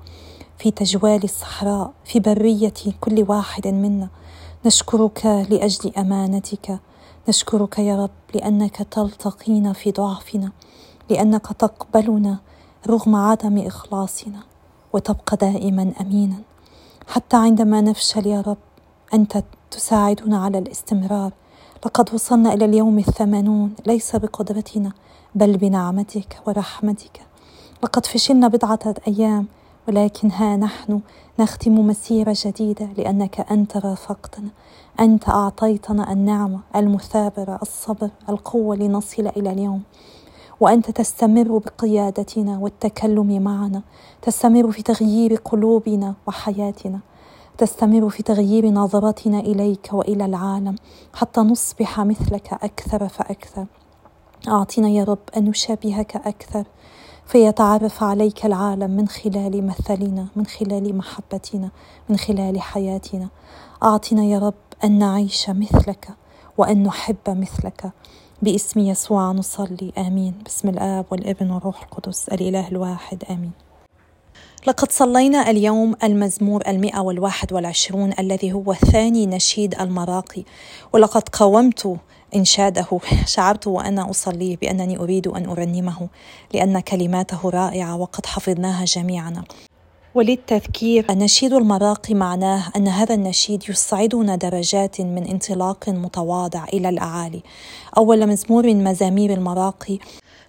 في 0.58 0.70
تجوال 0.70 1.24
الصحراء 1.24 1.92
في 2.04 2.20
برية 2.20 2.74
كل 3.00 3.24
واحد 3.28 3.66
منا. 3.66 4.08
نشكرك 4.66 5.26
لأجل 5.26 5.92
أمانتك. 5.98 6.78
نشكرك 7.28 7.78
يا 7.78 8.02
رب 8.02 8.10
لأنك 8.34 8.76
تلتقينا 8.76 9.72
في 9.72 9.90
ضعفنا. 9.92 10.52
لأنك 11.10 11.46
تقبلنا 11.46 12.38
رغم 12.88 13.16
عدم 13.16 13.58
إخلاصنا 13.58 14.40
وتبقى 14.92 15.36
دائما 15.36 15.92
امينا. 16.00 16.36
حتى 17.08 17.36
عندما 17.36 17.80
نفشل 17.80 18.26
يا 18.26 18.40
رب 18.40 18.56
أنت 19.14 19.44
تساعدنا 19.70 20.44
على 20.44 20.58
الاستمرار. 20.58 21.32
لقد 21.86 22.14
وصلنا 22.14 22.54
إلى 22.54 22.64
اليوم 22.64 22.98
الثمانون 22.98 23.74
ليس 23.86 24.16
بقدرتنا 24.16 24.92
بل 25.34 25.56
بنعمتك 25.56 26.40
ورحمتك. 26.46 27.20
لقد 27.82 28.06
فشلنا 28.06 28.48
بضعة 28.48 28.94
أيام 29.08 29.46
ولكن 29.88 30.30
ها 30.30 30.56
نحن 30.56 31.00
نختم 31.38 31.86
مسيرة 31.86 32.36
جديدة 32.44 32.88
لأنك 32.98 33.40
أنت 33.50 33.76
رافقتنا. 33.76 34.48
أنت 35.00 35.28
أعطيتنا 35.28 36.12
النعمة 36.12 36.60
المثابرة 36.76 37.58
الصبر 37.62 38.10
القوة 38.28 38.76
لنصل 38.76 39.26
إلى 39.26 39.52
اليوم. 39.52 39.82
وأنت 40.60 40.90
تستمر 40.90 41.58
بقيادتنا 41.58 42.58
والتكلم 42.58 43.42
معنا 43.42 43.82
تستمر 44.22 44.70
في 44.70 44.82
تغيير 44.82 45.34
قلوبنا 45.34 46.14
وحياتنا 46.26 47.00
تستمر 47.58 48.08
في 48.08 48.22
تغيير 48.22 48.70
نظرتنا 48.70 49.40
إليك 49.40 49.88
وإلى 49.92 50.24
العالم 50.24 50.76
حتى 51.14 51.40
نصبح 51.40 52.00
مثلك 52.00 52.52
أكثر 52.52 53.08
فأكثر. 53.08 53.66
أعطنا 54.48 54.88
يا 54.88 55.04
رب 55.04 55.18
أن 55.36 55.44
نشابهك 55.44 56.16
أكثر 56.16 56.64
فيتعرف 57.26 58.02
عليك 58.02 58.46
العالم 58.46 58.90
من 58.90 59.08
خلال 59.08 59.66
مثلنا 59.66 60.26
من 60.36 60.46
خلال 60.46 60.96
محبتنا 60.96 61.70
من 62.08 62.16
خلال 62.16 62.60
حياتنا. 62.60 63.28
أعطنا 63.82 64.24
يا 64.24 64.38
رب 64.38 64.54
أن 64.84 64.98
نعيش 64.98 65.50
مثلك 65.50 66.08
وأن 66.58 66.82
نحب 66.82 67.16
مثلك. 67.28 67.92
باسم 68.42 68.80
يسوع 68.80 69.32
نصلي 69.32 69.92
آمين. 69.98 70.34
باسم 70.44 70.68
الآب 70.68 71.04
والابن 71.10 71.50
والروح 71.50 71.82
القدس 71.82 72.28
الإله 72.28 72.68
الواحد 72.68 73.24
آمين. 73.30 73.50
لقد 74.66 74.92
صلينا 74.92 75.50
اليوم 75.50 75.96
المزمور 76.04 76.62
المئة 76.66 77.00
والواحد 77.00 77.52
والعشرون 77.52 78.12
الذي 78.18 78.52
هو 78.52 78.74
ثاني 78.74 79.26
نشيد 79.26 79.74
المراقي. 79.80 80.44
ولقد 80.92 81.28
قاومت 81.28 81.96
إنشاده 82.36 82.86
شعرت 83.26 83.66
وأنا 83.66 84.10
أصليه 84.10 84.56
بأنني 84.56 84.98
أريد 84.98 85.26
أن 85.26 85.46
أرنمه 85.46 86.08
لأن 86.54 86.80
كلماته 86.80 87.50
رائعة 87.50 87.96
وقد 87.96 88.26
حفظناها 88.26 88.84
جميعا. 88.84 89.44
وللتذكير 90.14 91.04
النشيد 91.10 91.52
المراقي 91.52 92.14
معناه 92.14 92.72
أن 92.76 92.88
هذا 92.88 93.14
النشيد 93.14 93.68
يصعدنا 93.68 94.36
درجات 94.36 95.00
من 95.00 95.26
انطلاق 95.26 95.88
متواضع 95.88 96.64
إلى 96.64 96.88
الأعالي. 96.88 97.42
أول 97.96 98.26
مزمور 98.26 98.66
من 98.66 98.84
مزامير 98.84 99.32
المراقي 99.32 99.98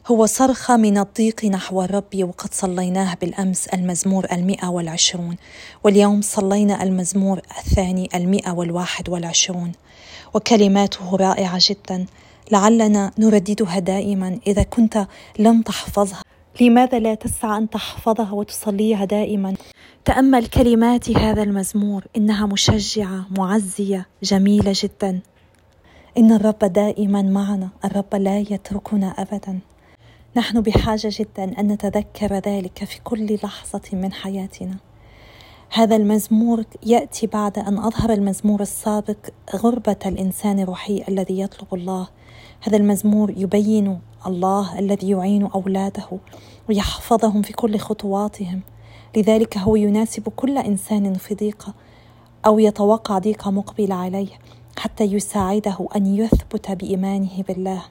هو 0.08 0.26
صرخة 0.26 0.78
من 0.78 0.98
الضيق 0.98 1.46
نحو 1.46 1.82
الرب 1.82 2.16
وقد 2.16 2.54
صليناه 2.54 3.18
بالأمس 3.22 3.68
المزمور 3.68 4.28
المئة 4.32 4.68
والعشرون 4.68 5.36
واليوم 5.84 6.22
صلينا 6.22 6.84
المزمور 6.84 7.42
الثاني 7.58 8.10
المئة 8.16 8.52
والواحد 8.52 9.10
والعشرون. 9.10 9.72
وكلماته 10.34 11.16
رائعة 11.16 11.60
جدا 11.62 12.06
لعلنا 12.52 13.12
نرددها 13.18 13.80
دائما 13.80 14.40
إذا 14.48 14.64
كنت 14.64 15.08
لم 15.40 15.62
تحفظها. 15.62 16.31
لماذا 16.60 17.00
لا 17.00 17.16
تسعى 17.16 17.58
أن 17.58 17.70
تحفظها 17.70 18.32
وتصليها 18.32 19.06
دائما؟ 19.06 19.54
تأمل 20.06 20.48
كلمات 20.48 21.10
هذا 21.10 21.44
المزمور 21.44 22.06
إنها 22.18 22.46
مشجعة 22.46 23.26
معزية 23.38 24.08
جميلة 24.24 24.74
جدا. 24.76 25.20
إن 26.18 26.32
الرب 26.32 26.60
دائما 26.60 27.22
معنا 27.22 27.70
الرب 27.86 28.16
لا 28.16 28.40
يتركنا 28.40 29.08
ابدا. 29.08 29.60
نحن 30.36 30.62
بحاجة 30.62 31.10
جدا 31.12 31.60
أن 31.60 31.68
نتذكر 31.68 32.34
ذلك 32.34 32.84
في 32.84 33.02
كل 33.04 33.36
لحظة 33.44 33.82
من 33.94 34.14
حياتنا. 34.14 34.76
هذا 35.74 35.96
المزمور 35.96 36.64
يأتي 36.84 37.28
بعد 37.28 37.60
أن 37.60 37.78
أظهر 37.78 38.14
المزمور 38.14 38.62
السابق 38.62 39.18
غربة 39.56 40.00
الإنسان 40.06 40.60
الروحي 40.60 41.04
الذي 41.10 41.40
يطلب 41.40 41.74
الله. 41.74 42.08
هذا 42.62 42.78
المزمور 42.78 43.34
يبين 43.38 44.00
الله 44.28 44.80
الذي 44.80 45.10
يعين 45.10 45.46
أولاده 45.46 46.10
ويحفظهم 46.70 47.42
في 47.42 47.54
كل 47.54 47.78
خطواتهم. 47.78 48.62
لذلك 49.18 49.58
هو 49.58 49.76
يناسب 49.76 50.30
كل 50.30 50.58
إنسان 50.58 51.14
في 51.14 51.36
ضيقه 51.36 51.74
أو 52.46 52.60
يتوقع 52.60 53.18
ضيقه 53.18 53.52
مقبله 53.52 53.96
عليه 53.96 54.28
حتى 54.78 55.04
يساعده 55.04 55.88
أن 55.96 56.06
يثبت 56.06 56.72
بإيمانه 56.72 57.44
بالله. 57.48 57.82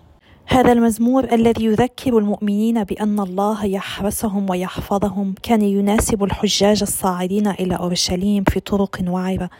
هذا 0.46 0.72
المزمور 0.72 1.24
الذي 1.32 1.64
يذكر 1.64 2.18
المؤمنين 2.18 2.84
بأن 2.84 3.20
الله 3.20 3.64
يحرسهم 3.64 4.50
ويحفظهم 4.50 5.34
كان 5.42 5.62
يناسب 5.62 6.24
الحجاج 6.24 6.82
الصاعدين 6.82 7.46
إلى 7.46 7.74
أورشليم 7.74 8.44
في 8.44 8.60
طرق 8.60 9.00
وعره 9.08 9.50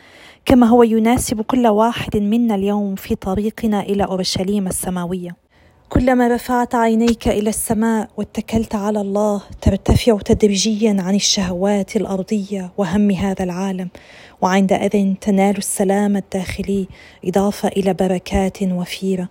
كما 0.45 0.67
هو 0.67 0.83
يناسب 0.83 1.41
كل 1.41 1.67
واحد 1.67 2.17
منا 2.17 2.55
اليوم 2.55 2.95
في 2.95 3.15
طريقنا 3.15 3.81
إلى 3.81 4.05
أورشليم 4.05 4.67
السماوية. 4.67 5.37
كلما 5.93 6.29
رفعت 6.29 6.75
عينيك 6.75 7.29
إلى 7.29 7.51
السماء 7.51 8.09
واتكلت 8.17 8.75
على 8.75 9.01
الله 9.01 9.43
ترتفع 9.63 10.19
تدريجيا 10.19 10.97
عن 10.99 11.15
الشهوات 11.15 11.97
الأرضية 11.97 12.73
وهم 12.79 13.11
هذا 13.11 13.45
العالم 13.45 13.89
وعندئذ 14.43 15.15
تنال 15.21 15.57
السلام 15.59 16.17
الداخلي 16.17 16.87
إضافة 17.25 17.69
إلى 17.69 17.95
بركات 17.95 18.63
وفيرة. 18.63 19.29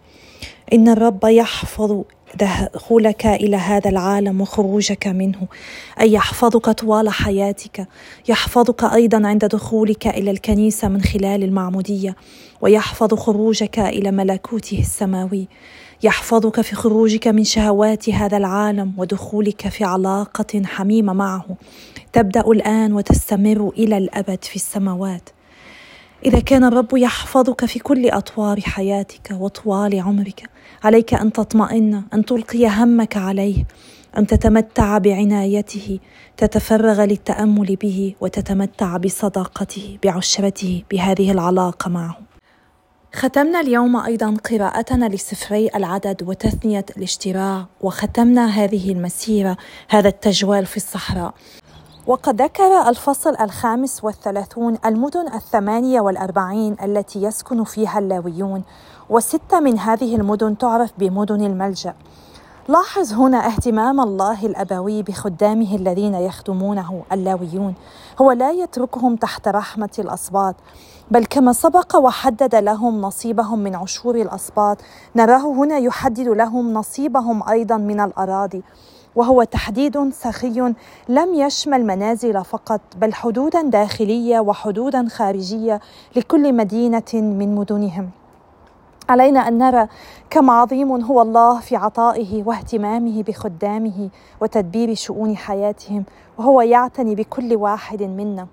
إن 0.74 0.88
الرب 0.88 1.24
يحفظ 1.24 2.04
دخولك 2.36 3.25
إلى 3.25 3.57
هذا 3.57 3.89
العالم 3.89 4.41
وخروجك 4.41 5.07
منه. 5.07 5.48
أي 6.01 6.13
يحفظك 6.13 6.69
طوال 6.69 7.09
حياتك 7.09 7.88
يحفظك 8.29 8.83
أيضا 8.83 9.27
عند 9.27 9.45
دخولك 9.45 10.07
إلى 10.07 10.31
الكنيسة 10.31 10.88
من 10.88 11.01
خلال 11.01 11.43
المعمودية. 11.43 12.15
ويحفظ 12.62 13.13
خروجك 13.13 13.79
إلى 13.79 14.12
ملكوته 14.12 14.79
السماوي. 14.79 15.48
يحفظك 16.03 16.62
في 16.62 16.75
خروجك 16.75 17.27
من 17.27 17.43
شهوات 17.43 18.09
هذا 18.09 18.38
العالم 18.38 18.93
ودخولك 18.98 19.67
في 19.67 19.83
علاقة 19.83 20.62
حميمة 20.65 21.13
معه. 21.13 21.45
تبدأ 22.13 22.41
الآن 22.41 22.93
وتستمر 22.93 23.69
إلى 23.77 23.98
الأبد 23.98 24.43
في 24.43 24.55
السماوات. 24.55 25.29
إذا 26.25 26.39
كان 26.39 26.63
الرب 26.63 26.97
يحفظك 26.97 27.65
في 27.65 27.79
كل 27.79 28.09
أطوار 28.09 28.61
حياتك 28.61 29.31
وطوال 29.31 29.99
عمرك 29.99 30.49
عليك 30.83 31.13
أن 31.13 31.31
تطمئن 31.31 32.03
أن 32.13 32.25
تلقي 32.25 32.67
همك 32.67 33.17
عليه 33.17 33.65
أن 34.17 34.27
تتمتع 34.27 34.97
بعنايته 34.97 35.99
تتفرغ 36.38 37.03
للتأمل 37.03 37.75
به 37.75 38.15
وتتمتع 38.21 38.97
بصداقته 38.97 39.97
بعشرته 40.03 40.83
بهذه 40.91 41.31
العلاقة 41.31 41.89
معه. 41.89 42.17
ختمنا 43.13 43.59
اليوم 43.61 43.95
أيضا 43.95 44.38
قراءتنا 44.51 45.05
لسفري 45.05 45.69
العدد 45.75 46.23
وتثنية 46.23 46.85
الاشتراع 46.97 47.65
وختمنا 47.81 48.47
هذه 48.47 48.91
المسيرة 48.91 49.57
هذا 49.89 50.07
التجوال 50.07 50.65
في 50.65 50.77
الصحراء. 50.77 51.33
وقد 52.10 52.42
ذكر 52.42 52.89
الفصل 52.89 53.36
الخامس 53.42 54.04
والثلاثون 54.04 54.78
المدن 54.86 55.28
الثمانية 55.28 56.01
والأربعين 56.01 56.75
التي 56.84 57.24
يسكن 57.24 57.63
فيها 57.63 58.00
اللاويون 58.00 58.63
وستة 59.10 59.60
من 59.60 59.80
هذه 59.80 60.16
المدن 60.16 60.58
تعرف 60.58 60.92
بمدن 60.98 61.46
الملجأ. 61.46 61.94
لاحظ 62.68 63.13
هنا 63.13 63.48
اهتمام 63.48 64.01
الله 64.01 64.46
الأبوي 64.46 65.04
بخدامه 65.04 65.75
الذين 65.75 66.13
يخدمونه 66.16 67.04
اللاويون. 67.12 67.74
هو 68.22 68.32
لا 68.32 68.51
يتركهم 68.51 69.16
تحت 69.16 69.48
رحمة 69.48 69.96
الاسباط 70.00 70.56
بل 71.12 71.25
كما 71.25 71.54
سبق 71.54 71.96
وحدد 71.96 72.56
لهم 72.56 73.01
نصيبهم 73.01 73.60
من 73.60 73.75
عشور 73.75 74.16
الاسباط 74.16 74.78
نراه 75.16 75.54
هنا 75.54 75.78
يحدد 75.78 76.28
لهم 76.28 76.74
نصيبهم 76.74 77.50
أيضا 77.50 77.78
من 77.78 78.00
الأراضي. 78.00 78.63
وهو 79.16 79.44
تحديد 79.44 80.10
سخي 80.10 80.74
لم 81.10 81.34
يشمل 81.34 81.86
منازل 81.86 82.44
فقط 82.46 82.82
بل 82.98 83.13
حدودا 83.13 83.62
داخلية 83.62 84.39
وحدودا 84.39 85.08
خارجية 85.08 85.80
لكل 86.16 86.54
مدينة 86.56 87.13
من 87.13 87.56
مدنهم. 87.56 88.10
علينا 89.10 89.48
أن 89.48 89.58
نرى 89.58 89.88
كم 90.30 90.50
عظيم 90.50 90.92
هو 90.92 91.22
الله 91.22 91.60
في 91.60 91.75
عطائه 91.75 92.44
واهتمامه 92.44 93.24
بخدامه 93.24 94.10
وتدبير 94.42 94.96
شؤون 94.96 95.38
حياتهم 95.38 96.04
وهو 96.38 96.62
يعتني 96.62 97.16
بكل 97.16 97.56
واحد 97.56 98.04
منا. 98.04 98.48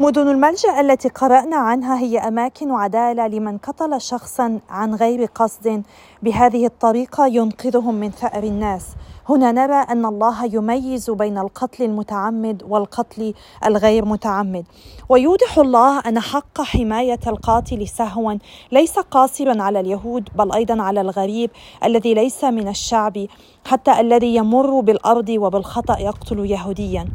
مدن 0.00 0.28
الملجأ 0.28 0.80
التي 0.80 1.08
قرأنا 1.08 1.56
عنها 1.56 1.98
هي 1.98 2.18
أماكن 2.18 2.70
عدالة 2.70 3.26
لمن 3.26 3.58
قتل 3.58 4.00
شخصا 4.00 4.60
عن 4.70 4.94
غير 4.94 5.24
قصد. 5.24 5.82
بهذه 6.22 6.66
الطريقة 6.66 7.26
ينقذهم 7.26 7.94
من 7.94 8.10
ثأر 8.10 8.42
الناس. 8.42 8.86
هنا 9.28 9.52
نرى 9.52 9.74
أن 9.74 10.06
الله 10.06 10.44
يميز 10.44 11.10
بين 11.10 11.38
القتل 11.38 11.84
المتعمد 11.84 12.62
والقتل 12.68 13.34
الغير 13.66 14.04
متعمد. 14.04 14.64
ويوضح 15.08 15.58
الله 15.58 15.98
أن 15.98 16.20
حق 16.20 16.62
حماية 16.62 17.20
القاتل 17.26 17.88
سهوا 17.88 18.34
ليس 18.72 18.98
قاصرا 18.98 19.62
على 19.62 19.80
اليهود 19.80 20.28
بل 20.36 20.52
أيضا 20.52 20.82
على 20.82 21.00
الغريب 21.00 21.50
الذي 21.84 22.14
ليس 22.14 22.44
من 22.44 22.68
الشعب 22.68 23.26
حتى 23.66 24.00
الذي 24.00 24.34
يمر 24.34 24.80
بالأرض 24.80 25.28
وبالخطأ 25.28 25.98
يقتل 25.98 26.38
يهوديا. 26.50 27.06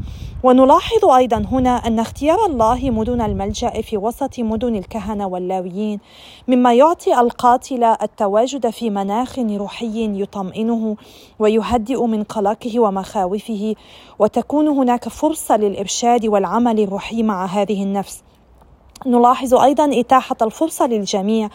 ونلاحظ 0.43 1.05
أيضا 1.05 1.45
هنا 1.51 1.75
أن 1.75 1.99
اختيار 1.99 2.45
الله 2.45 2.89
مدن 2.89 3.21
الملجأ 3.21 3.81
في 3.81 3.97
وسط 3.97 4.39
مدن 4.39 4.75
الكهنة 4.75 5.27
واللاويين 5.27 5.99
مما 6.47 6.73
يعطي 6.73 7.19
القاتل 7.19 7.83
التواجد 7.83 8.69
في 8.69 8.89
مناخ 8.89 9.39
روحي 9.39 10.21
يطمئنه 10.21 10.95
ويهدئ 11.39 12.05
من 12.05 12.23
قلقه 12.23 12.79
ومخاوفه 12.79 13.75
وتكون 14.19 14.67
هناك 14.67 15.09
فرصة 15.09 15.57
للإرشاد 15.57 16.25
والعمل 16.25 16.79
الروحي 16.79 17.23
مع 17.23 17.45
هذه 17.45 17.83
النفس. 17.83 18.23
نلاحظ 19.05 19.53
أيضا 19.53 19.99
إتاحة 19.99 20.35
الفرصة 20.41 20.87
للجميع 20.87 21.49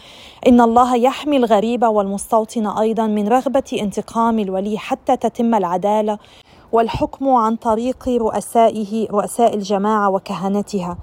إن 0.47 0.61
الله 0.61 0.95
يحمي 0.95 1.37
الغريب 1.37 1.83
والمستوطن 1.83 2.67
أيضا 2.67 3.07
من 3.07 3.27
رغبة 3.27 3.79
انتقام 3.81 4.39
الولي 4.39 4.77
حتى 4.77 5.17
تتم 5.17 5.55
العدالة. 5.55 6.17
والحكم 6.71 7.29
عن 7.29 7.55
طريق 7.55 8.09
رؤسائه 8.09 9.07
رؤساء 9.11 9.55
الجماعة 9.55 10.09
وكهنتها. 10.09 10.97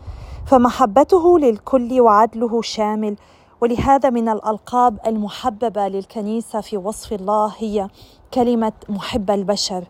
فمحبته 0.46 1.38
للكل 1.38 2.00
وعدله 2.00 2.62
شامل. 2.62 3.16
ولهذا 3.60 4.10
من 4.10 4.28
الألقاب 4.28 4.98
المحببة 5.06 5.88
للكنيسة 5.88 6.60
في 6.60 6.76
وصف 6.76 7.12
الله 7.12 7.52
هي 7.58 7.88
كلمة 8.34 8.72
محب 8.88 9.30
البشر. 9.30 9.84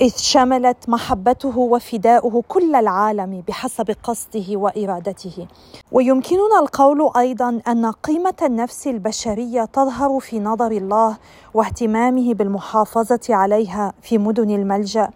إذ 0.00 0.12
شملت 0.16 0.88
محبته 0.88 1.58
وفداؤه 1.58 2.42
كل 2.48 2.74
العالم 2.74 3.42
بحسب 3.48 3.96
قصده 4.02 4.56
وإرادته. 4.56 5.46
ويمكننا 5.92 6.60
القول 6.60 7.10
أيضا 7.16 7.60
أن 7.68 7.86
قيمة 7.86 8.34
النفس 8.42 8.86
البشرية 8.86 9.64
تظهر 9.64 10.20
في 10.20 10.40
نظر 10.40 10.70
الله 10.70 11.16
واهتمامه 11.54 12.34
بالمحافظة 12.34 13.20
عليها 13.30 13.92
في 14.02 14.18
مدن 14.18 14.50
الملجأ. 14.50 15.10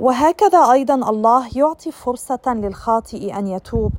وهكذا 0.00 0.72
أيضا 0.72 0.94
الله 0.94 1.48
يعطي 1.56 1.90
فرصة 1.90 2.40
للخاطئ 2.46 3.38
أن 3.38 3.46
يتوب. 3.46 3.92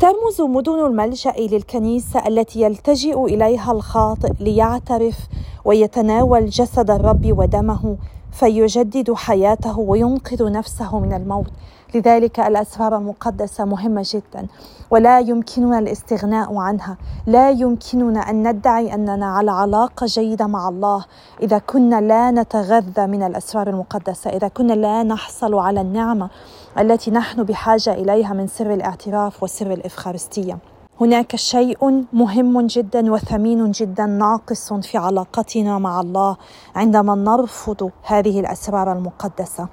ترمز 0.00 0.40
مدن 0.40 0.86
الملجأ 0.86 1.34
للكنيسة 1.38 2.28
التي 2.28 2.60
يلتجئ 2.60 3.24
إليها 3.24 3.72
الخاطئ 3.72 4.32
ليعترف 4.40 5.16
ويتناول 5.64 6.46
جسد 6.46 6.90
الرب 6.90 7.38
ودمه 7.38 7.96
فيجدد 8.38 9.12
حياته 9.12 9.78
وينقذ 9.78 10.52
نفسه 10.52 10.98
من 10.98 11.12
الموت. 11.12 11.50
لذلك 11.94 12.40
الأسرار 12.40 12.96
المقدسة 12.96 13.64
مهمة 13.64 14.06
جدا 14.14 14.46
ولا 14.90 15.20
يمكننا 15.20 15.78
الاستغناء 15.78 16.56
عنها. 16.56 16.96
لا 17.26 17.50
يمكننا 17.50 18.20
أن 18.20 18.48
ندعي 18.48 18.94
أننا 18.94 19.26
على 19.26 19.50
علاقة 19.50 20.06
جيدة 20.06 20.46
مع 20.46 20.68
الله. 20.68 21.04
إذا 21.42 21.58
كنا 21.58 22.00
لا 22.00 22.30
نتغذى 22.30 23.06
من 23.06 23.22
الأسرار 23.22 23.68
المقدسة 23.68 24.30
إذا 24.30 24.48
كنا 24.48 24.72
لا 24.72 25.02
نحصل 25.02 25.54
على 25.54 25.80
النعمة 25.80 26.30
التي 26.78 27.10
نحن 27.10 27.42
بحاجة 27.42 27.92
إليها 27.92 28.32
من 28.32 28.46
سر 28.46 28.74
الاعتراف 28.74 29.42
وسر 29.42 29.72
الإفخارستية. 29.72 30.58
هناك 31.00 31.36
شيء 31.36 32.04
مهم 32.12 32.66
جدا 32.66 33.12
وثمين 33.12 33.70
جدا 33.70 34.06
ناقص 34.06 34.72
في 34.72 34.98
علاقتنا 34.98 35.78
مع 35.78 36.00
الله 36.00 36.36
عندما 36.76 37.14
نرفض 37.14 37.90
هذه 38.02 38.40
الأسرار 38.40 38.92
المقدسة. 38.92 39.68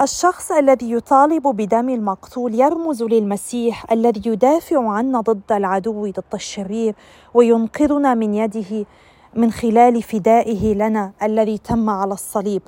الشخص 0.00 0.52
الذي 0.52 0.92
يطالب 0.92 1.42
بدم 1.42 1.88
المقتول 1.88 2.54
يرمز 2.54 3.02
للمسيح 3.02 3.92
الذي 3.92 4.22
يدافع 4.30 4.90
عنا 4.90 5.20
ضد 5.20 5.52
العدو 5.52 6.06
ضد 6.06 6.34
الشرير 6.34 6.94
وينقذنا 7.34 8.14
من 8.14 8.34
يده 8.34 8.86
من 9.34 9.50
خلال 9.50 10.02
فدائه 10.02 10.74
لنا 10.74 11.12
الذي 11.22 11.58
تم 11.58 11.90
على 11.90 12.12
الصليب. 12.12 12.62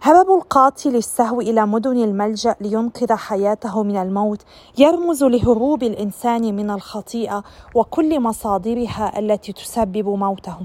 هرب 0.00 0.30
القاتل 0.30 0.96
السهو 0.96 1.40
إلى 1.40 1.66
مدن 1.66 2.04
الملجأ 2.04 2.56
لينقذ 2.60 3.12
حياته 3.12 3.82
من 3.82 3.96
الموت 3.96 4.42
يرمز 4.78 5.24
لهروب 5.24 5.82
الإنسان 5.82 6.56
من 6.56 6.70
الخطيئة 6.70 7.44
وكل 7.74 8.20
مصادرها 8.20 9.18
التي 9.18 9.52
تسبب 9.52 10.08
موته. 10.08 10.56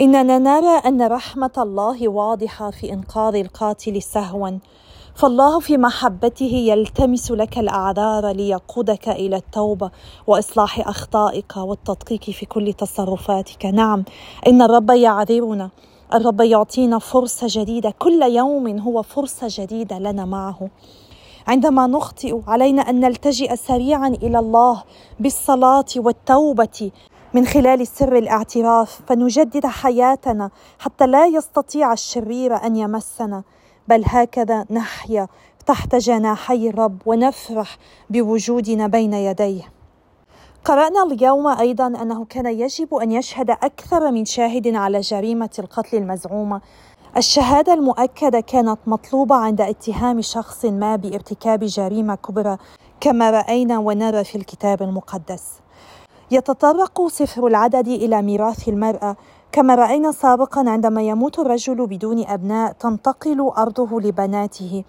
إننا 0.00 0.38
نرى 0.38 0.78
أن 0.86 1.02
رحمة 1.02 1.50
الله 1.58 2.08
واضحة 2.08 2.70
في 2.70 2.92
إنقاذ 2.92 3.34
القاتل 3.34 4.02
سهوا. 4.02 4.50
فالله 5.14 5.60
في 5.60 5.76
محبته 5.76 6.52
يلتمس 6.52 7.30
لك 7.30 7.58
الأعذار 7.58 8.30
ليقودك 8.30 9.08
إلى 9.08 9.36
التوبة 9.36 9.90
وإصلاح 10.26 10.88
أخطائك 10.88 11.56
والتدقيق 11.56 12.20
في 12.20 12.46
كل 12.46 12.72
تصرفاتك. 12.72 13.66
نعم 13.66 14.04
إن 14.46 14.62
الرب 14.62 14.90
يعذرنا 14.90 15.70
الرب 16.14 16.40
يعطينا 16.40 16.98
فرصة 16.98 17.46
جديدة. 17.50 17.94
كل 17.98 18.22
يوم 18.22 18.78
هو 18.78 19.02
فرصة 19.02 19.46
جديدة 19.50 19.98
لنا 19.98 20.24
معه. 20.24 20.68
عندما 21.46 21.86
نخطئ 21.86 22.40
علينا 22.46 22.82
أن 22.82 23.00
نلتجئ 23.00 23.56
سريعا 23.56 24.08
إلى 24.08 24.38
الله 24.38 24.82
بالصلاة 25.20 25.84
والتوبة 25.96 26.90
من 27.34 27.46
خلال 27.46 27.86
سر 27.86 28.16
الاعتراف 28.16 29.00
فنجدد 29.06 29.66
حياتنا 29.66 30.50
حتى 30.78 31.06
لا 31.06 31.26
يستطيع 31.26 31.92
الشرير 31.92 32.66
أن 32.66 32.76
يمسنا. 32.76 33.42
بل 33.88 34.02
هكذا 34.06 34.66
نحيا 34.70 35.28
تحت 35.66 35.94
جناحي 35.94 36.68
الرب 36.68 36.98
ونفرح 37.06 37.76
بوجودنا 38.10 38.86
بين 38.86 39.12
يديه. 39.12 39.79
قرأنا 40.64 41.02
اليوم 41.02 41.46
أيضا 41.46 41.86
أنه 41.86 42.24
كان 42.24 42.46
يجب 42.46 42.94
أن 42.94 43.12
يشهد 43.12 43.50
أكثر 43.50 44.10
من 44.10 44.24
شاهد 44.24 44.74
على 44.74 45.00
جريمة 45.00 45.50
القتل 45.58 45.96
المزعومة. 45.96 46.60
الشهادة 47.16 47.74
المؤكدة 47.74 48.40
كانت 48.40 48.78
مطلوبة 48.86 49.34
عند 49.34 49.60
اتهام 49.60 50.20
شخص 50.20 50.64
ما 50.64 50.96
بارتكاب 50.96 51.64
جريمة 51.64 52.14
كبرى 52.14 52.56
كما 53.00 53.30
رأينا 53.30 53.78
ونرى 53.78 54.24
في 54.24 54.38
الكتاب 54.38 54.82
المقدس. 54.82 55.44
يتطرق 56.30 57.08
سفر 57.08 57.46
العدد 57.46 57.88
إلى 57.88 58.22
ميراث 58.22 58.68
المرأة. 58.68 59.16
كما 59.52 59.74
رأينا 59.74 60.12
سابقا 60.12 60.70
عندما 60.70 61.02
يموت 61.02 61.38
الرجل 61.38 61.86
بدون 61.86 62.26
أبناء 62.26 62.72
تنتقل 62.72 63.50
أرضه 63.56 64.00
لبناته. 64.00 64.84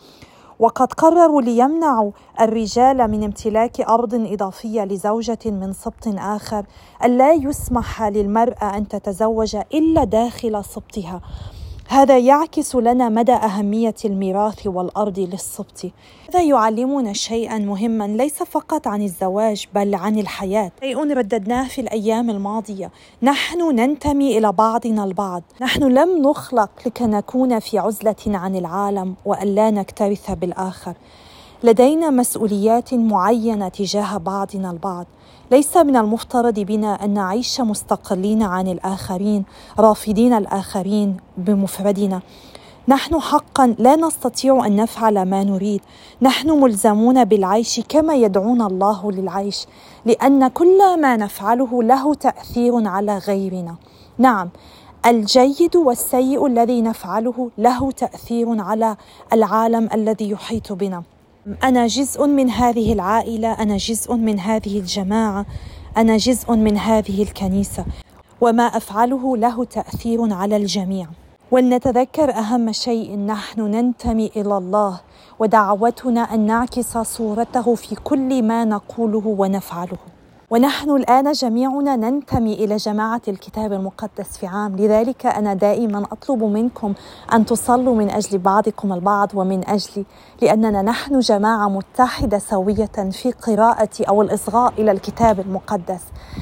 وقد 0.62 0.94
قرروا 0.94 1.42
ليمنعوا 1.42 2.12
الرجال 2.42 3.12
من 3.12 3.24
امتلاك 3.24 3.82
أرض 3.82 4.14
إضافية 4.14 4.86
لزوجة 4.86 5.40
من 5.46 5.74
سبط 5.74 6.08
آخر. 6.08 6.66
ألا 7.04 7.34
يسمح 7.34 8.04
للمرأة 8.04 8.78
أن 8.78 8.88
تتزوج 8.88 9.56
إلا 9.74 10.04
داخل 10.04 10.66
سبطها. 10.66 11.22
هذا 11.92 12.18
يعكس 12.18 12.76
لنا 12.76 13.10
مدى 13.10 13.34
أهمية 13.34 13.96
الميراث 14.06 14.68
والأرض 14.68 15.20
للسبط. 15.20 15.92
هذا 16.30 16.42
يعلمنا 16.42 17.14
شيئا 17.14 17.58
مهما 17.58 18.08
ليس 18.08 18.44
فقط 18.44 18.88
عن 18.88 19.02
الزواج 19.02 19.68
بل 19.76 19.96
عن 19.96 20.20
الحياة؟ 20.20 20.72
شيء 20.80 21.14
رددناه 21.14 21.68
في 21.68 21.82
الأيام 21.82 22.30
الماضية. 22.30 22.92
نحن 23.22 23.76
ننتمي 23.76 24.38
إلى 24.38 24.52
بعضنا 24.52 25.04
البعض. 25.04 25.44
نحن 25.62 25.84
لم 25.84 26.30
نخلق 26.30 26.70
لكي 26.86 27.04
نكون 27.04 27.60
في 27.60 27.80
عزلة 27.80 28.16
عن 28.28 28.56
العالم 28.56 29.16
وألا 29.26 29.72
نكترث 29.72 30.32
بالآخر. 30.32 30.94
لدينا 31.64 32.10
مسؤوليات 32.10 32.94
معينة 32.94 33.68
تجاه 33.68 34.18
بعضنا 34.18 34.72
البعض. 34.72 35.06
ليس 35.52 35.78
من 35.78 35.96
المفترض 35.98 36.60
بنا 36.60 37.06
أن 37.06 37.10
نعيش 37.14 37.62
مستقلين 37.62 38.44
عن 38.44 38.68
الآخرين 38.68 39.44
رافضين 39.80 40.34
الآخرين 40.34 41.18
بمفردنا. 41.38 42.22
نحن 42.88 43.20
حقا 43.20 43.76
لا 43.80 43.96
نستطيع 43.96 44.66
أن 44.66 44.76
نفعل 44.76 45.26
ما 45.26 45.44
نريد. 45.44 45.82
نحن 46.22 46.50
ملزمون 46.50 47.26
بالعيش 47.26 47.80
كما 47.90 48.16
يدعونا 48.16 48.68
الله 48.68 49.12
للعيش 49.12 49.66
لأن 50.06 50.48
كل 50.48 51.02
ما 51.02 51.18
نفعله 51.18 51.84
له 51.84 52.14
تأثير 52.14 52.88
على 52.88 53.18
غيرنا. 53.18 53.76
نعم 54.18 54.50
الجيد 55.06 55.76
والسيء 55.76 56.46
الذي 56.48 56.82
نفعله 56.82 57.50
له 57.58 57.92
تأثير 57.92 58.62
على 58.62 58.96
العالم 59.34 59.90
الذي 59.94 60.30
يحيط 60.30 60.74
بنا. 60.74 61.04
أنا 61.64 61.88
جزء 61.88 62.28
من 62.28 62.50
هذه 62.50 62.94
العائلة 62.94 63.52
أنا 63.52 63.78
جزء 63.78 64.16
من 64.16 64.40
هذه 64.40 64.80
الجماعة 64.80 65.46
أنا 65.98 66.18
جزء 66.18 66.52
من 66.56 66.78
هذه 66.78 67.24
الكنيسة 67.24 67.86
وما 68.42 68.64
أفعله 68.64 69.38
له 69.38 69.66
تأثير 69.66 70.34
على 70.34 70.56
الجميع. 70.56 71.08
ولنتذكر 71.52 72.32
أهم 72.34 72.72
شيء 72.72 73.20
نحن 73.20 73.62
ننتمي 73.62 74.32
إلى 74.36 74.58
الله 74.58 75.00
ودعوتنا 75.40 76.22
أن 76.34 76.40
نعكس 76.46 76.98
صورته 76.98 77.76
في 77.76 77.96
كل 77.96 78.44
ما 78.44 78.66
نقوله 78.66 79.24
ونفعله. 79.26 79.98
ونحن 80.52 80.90
الآن 80.90 81.32
جميعنا 81.32 81.96
ننتمي 81.96 82.54
إلى 82.54 82.76
جماعة 82.76 83.22
الكتاب 83.28 83.74
المقدس 83.74 84.38
في 84.38 84.48
عام. 84.48 84.76
لذلك 84.76 85.26
أنا 85.26 85.54
دائما 85.54 86.04
أطلب 86.12 86.44
منكم 86.44 86.94
أن 87.34 87.46
تصلوا 87.46 87.96
من 87.96 88.10
أجل 88.10 88.38
بعضكم 88.38 88.94
البعض 88.94 89.30
ومن 89.36 89.70
أجلي 89.70 90.06
لأننا 90.42 90.82
نحن 90.82 91.20
جماعة 91.20 91.70
متحدة 91.70 92.40
سوية 92.40 93.10
في 93.12 93.32
قراءة 93.32 93.90
أو 94.10 94.22
الإصغاء 94.22 94.74
إلى 94.78 94.92
الكتاب 94.92 95.40
المقدس 95.40 96.02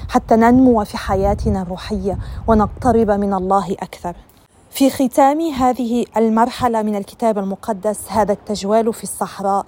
حتى 0.09 0.35
ننمو 0.35 0.83
في 0.83 0.97
حياتنا 0.97 1.61
الروحية 1.61 2.17
ونقترب 2.47 3.11
من 3.11 3.33
الله 3.33 3.73
أكثر. 3.73 4.15
في 4.71 4.89
ختام 4.89 5.41
هذه 5.41 6.05
المرحلة 6.17 6.81
من 6.81 6.95
الكتاب 6.95 7.37
المقدس 7.37 8.11
هذا 8.11 8.31
التجوال 8.33 8.93
في 8.93 9.03
الصحراء 9.03 9.65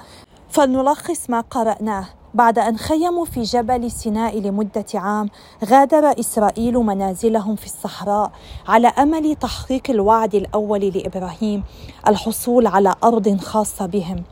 فلنلخص 0.50 1.30
ما 1.30 1.42
قرأناه. 1.42 2.21
بعد 2.34 2.60
أن 2.60 2.78
خيموا 2.78 3.26
في 3.26 3.42
جبل 3.42 3.92
سيناء 3.92 4.40
لمدة 4.40 4.86
عام 4.94 5.30
غادر 5.66 6.20
إسرائيل 6.20 6.78
منازلهم 6.78 7.56
في 7.56 7.66
الصحراء 7.66 8.32
على 8.68 8.88
أمل 8.88 9.36
تحقيق 9.36 9.84
الوعد 9.90 10.36
الأول 10.36 10.82
لإبراهيم 10.82 11.64
الحصول 12.08 12.68
على 12.68 12.96
أرض 13.04 13.38
خاصة 13.38 13.86
بهم. 13.86 14.24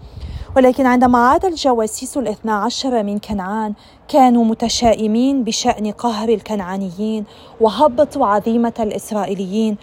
ولكن 0.55 0.85
عندما 0.85 1.17
عاد 1.17 1.45
الجواسيس 1.45 2.17
الاثنى 2.17 2.51
عشر 2.51 3.03
من 3.03 3.19
كنعان 3.19 3.73
كانوا 4.07 4.45
متشائمين 4.45 5.43
بشأن 5.43 5.91
قهر 5.91 6.29
الكنعانيين 6.29 7.25
وهبطوا 7.62 8.25
عظيمة 8.25 8.73
الإسرائيليين 8.79 9.77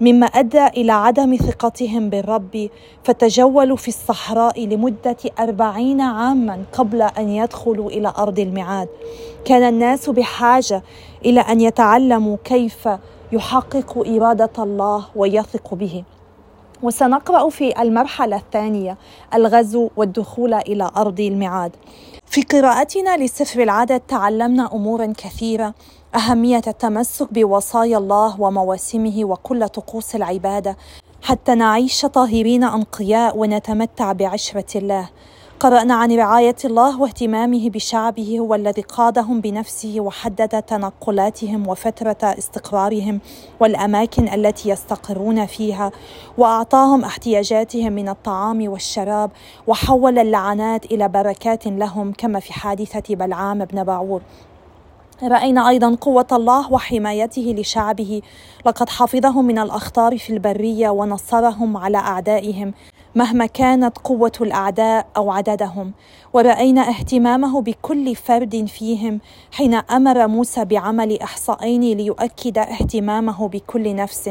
مما 0.00 0.26
أدى 0.26 0.66
إلى 0.66 0.92
عدم 0.92 1.36
ثقتهم 1.36 2.10
بالرب 2.10 2.68
فتجولوا 3.04 3.76
في 3.76 3.88
الصحراء 3.88 4.66
لمدة 4.66 5.16
أربعين 5.38 6.00
عاما 6.00 6.62
قبل 6.72 7.02
أن 7.02 7.28
يدخلوا 7.28 7.90
إلى 7.90 8.12
أرض 8.18 8.38
الميعاد. 8.38 8.88
كان 9.44 9.62
الناس 9.62 10.10
بحاجة 10.10 10.82
إلى 11.24 11.40
أن 11.40 11.60
يتعلموا 11.60 12.36
كيف 12.44 12.88
يحققوا 13.32 14.16
إرادة 14.16 14.50
الله 14.58 15.04
ويثق 15.16 15.74
به. 15.74 16.04
وسنقرأ 16.82 17.48
في 17.50 17.82
المرحلة 17.82 18.36
الثانية 18.36 18.96
الغزو 19.34 19.90
والدخول 19.96 20.54
إلى 20.54 20.90
أرض 20.96 21.20
الميعاد. 21.20 21.72
في 22.26 22.42
قراءتنا 22.42 23.16
لسفر 23.16 23.62
العدد 23.62 24.00
تعلمنا 24.00 24.74
امورا 24.74 25.12
كثيرة 25.18 25.74
أهمية 26.14 26.62
التمسك 26.66 27.32
بوصايا 27.32 27.98
الله 27.98 28.40
ومواسمه 28.40 29.24
وكل 29.24 29.68
طقوس 29.68 30.14
العبادة 30.14 30.76
حتى 31.22 31.54
نعيش 31.54 32.06
طاهرين 32.06 32.64
أنقياء 32.64 33.38
ونتمتع 33.38 34.12
بعشرة 34.12 34.78
الله. 34.78 35.08
قرأنا 35.60 35.94
عن 35.94 36.12
رعاية 36.12 36.56
الله 36.64 37.00
واهتمامه 37.00 37.70
بشعبه 37.70 38.38
هو 38.38 38.54
الذي 38.54 38.82
قادهم 38.82 39.40
بنفسه 39.40 39.94
وحدد 39.98 40.62
تنقلاتهم 40.62 41.68
وفترة 41.68 42.18
استقرارهم 42.22 43.20
والأماكن 43.60 44.28
التي 44.28 44.68
يستقرون 44.68 45.46
فيها 45.46 45.90
وأعطاهم 46.38 47.04
احتياجاتهم 47.04 47.92
من 47.92 48.08
الطعام 48.08 48.68
والشراب 48.68 49.30
وحول 49.66 50.18
اللعنات 50.18 50.84
إلى 50.84 51.08
بركات 51.08 51.66
لهم 51.66 52.12
كما 52.12 52.40
في 52.40 52.52
حادثة 52.52 53.14
بلعام 53.14 53.64
بن 53.64 53.84
باعور 53.84 54.22
رأينا 55.22 55.68
أيضا 55.68 55.94
قوة 56.00 56.26
الله 56.32 56.72
وحمايته 56.72 57.54
لشعبه. 57.58 58.22
لقد 58.66 58.88
حفظهم 58.88 59.44
من 59.44 59.58
الأخطار 59.58 60.18
في 60.18 60.32
البرية 60.32 60.90
ونصرهم 60.90 61.76
على 61.76 61.98
أعدائهم 61.98 62.74
مهما 63.14 63.46
كانت 63.46 63.98
قوة 63.98 64.32
الأعداء 64.40 65.06
أو 65.16 65.30
عددهم. 65.30 65.92
ورأينا 66.32 66.88
اهتمامه 66.88 67.60
بكل 67.60 68.14
فرد 68.14 68.66
فيهم 68.66 69.20
حين 69.52 69.74
أمر 69.74 70.26
موسى 70.26 70.64
بعمل 70.64 71.20
إحصائين 71.20 71.82
ليؤكد 71.82 72.58
اهتمامه 72.58 73.48
بكل 73.48 73.96
نفس. 73.96 74.30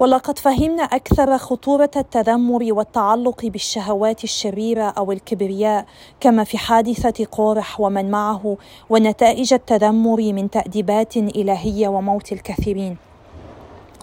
ولقد 0.00 0.38
فهمنا 0.38 0.82
أكثر 0.82 1.38
خطورة 1.38 1.90
التذمر 1.96 2.66
والتعلق 2.70 3.46
بالشهوات 3.46 4.24
الشريرة 4.24 4.82
أو 4.82 5.12
الكبرياء 5.12 5.86
كما 6.20 6.44
في 6.44 6.58
حادثة 6.58 7.26
قورح 7.32 7.80
ومن 7.80 8.10
معه 8.10 8.56
ونتائج 8.90 9.52
التذمر 9.54 10.32
من 10.32 10.50
تأديبات 10.50 11.16
إلهية 11.16 11.88
وموت 11.88 12.32
الكثيرين. 12.32 12.96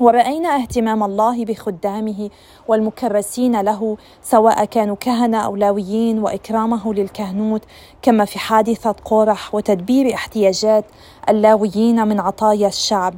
ورأينا 0.02 0.56
اهتمام 0.56 1.04
الله 1.04 1.46
بخدامه 1.46 2.30
والمكرسين 2.68 3.62
له 3.62 3.98
سواء 4.24 4.66
كانوا 4.66 4.96
كهنة 4.96 5.38
أو 5.38 5.56
لاويين 5.56 6.20
وإكرامه 6.20 6.94
للكهنوت 6.94 7.62
كما 8.02 8.26
في 8.26 8.40
حادثة 8.40 8.96
قورح 9.06 9.56
وتدبير 9.56 10.14
احتياجات 10.14 10.86
اللاويين 11.30 12.08
من 12.08 12.20
عطايا 12.20 12.68
الشعب. 12.68 13.14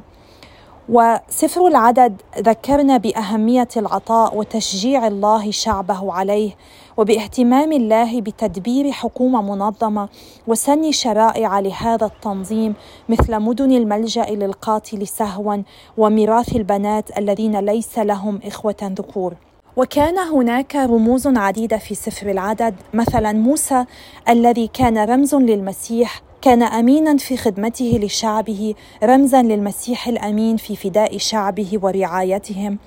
وسفر 0.88 1.66
العدد 1.66 2.22
ذكرنا 2.38 2.96
بأهمية 2.96 3.68
العطاء 3.76 4.36
وتشجيع 4.36 5.06
الله 5.06 5.50
شعبه 5.50 6.12
عليه 6.12 6.50
وباهتمام 6.96 7.72
الله 7.72 8.20
بتدبير 8.20 8.92
حكومة 8.92 9.42
منظمة 9.42 10.08
وسن 10.46 10.92
شرائع 10.92 11.60
لهذا 11.60 12.06
التنظيم 12.06 12.74
مثل 13.08 13.40
مدن 13.40 13.72
الملجأ 13.72 14.26
للقاتل 14.30 15.06
سهوا 15.06 15.56
وميراث 15.96 16.56
البنات 16.56 17.18
الذين 17.18 17.56
ليس 17.60 17.98
لهم 17.98 18.40
إخوة 18.44 18.76
ذكور. 18.82 19.34
وكان 19.76 20.18
هناك 20.18 20.76
رموز 20.76 21.26
عديدة 21.26 21.76
في 21.76 21.94
سفر 21.94 22.30
العدد. 22.30 22.74
مثلا 22.94 23.32
موسى 23.32 23.84
الذي 24.28 24.66
كان 24.66 24.98
رمز 24.98 25.34
للمسيح 25.34 26.22
كان 26.42 26.62
امينا 26.62 27.16
في 27.16 27.36
خدمته 27.36 28.00
لشعبه 28.02 28.74
رمزا 29.02 29.42
للمسيح 29.42 30.08
الأمين 30.08 30.56
في 30.56 30.76
فداء 30.76 31.18
شعبه 31.18 31.78
ورعايتهم. 31.82 32.78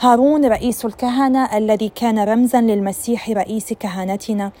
هارون 0.00 0.44
رئيس 0.44 0.84
الكهنة 0.84 1.56
الذي 1.56 1.88
كان 1.88 2.18
رمزا 2.18 2.60
للمسيح 2.60 3.30
رئيس 3.30 3.72
كهنتنا. 3.72 4.52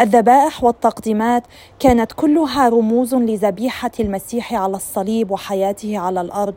الذبائح 0.00 0.64
والتقديمات 0.64 1.42
كانت 1.80 2.12
كلها 2.12 2.68
رموز 2.68 3.14
لذبيحة 3.14 3.92
المسيح 4.00 4.54
على 4.54 4.76
الصليب 4.76 5.30
وحياته 5.30 5.98
على 5.98 6.20
الأرض. 6.20 6.54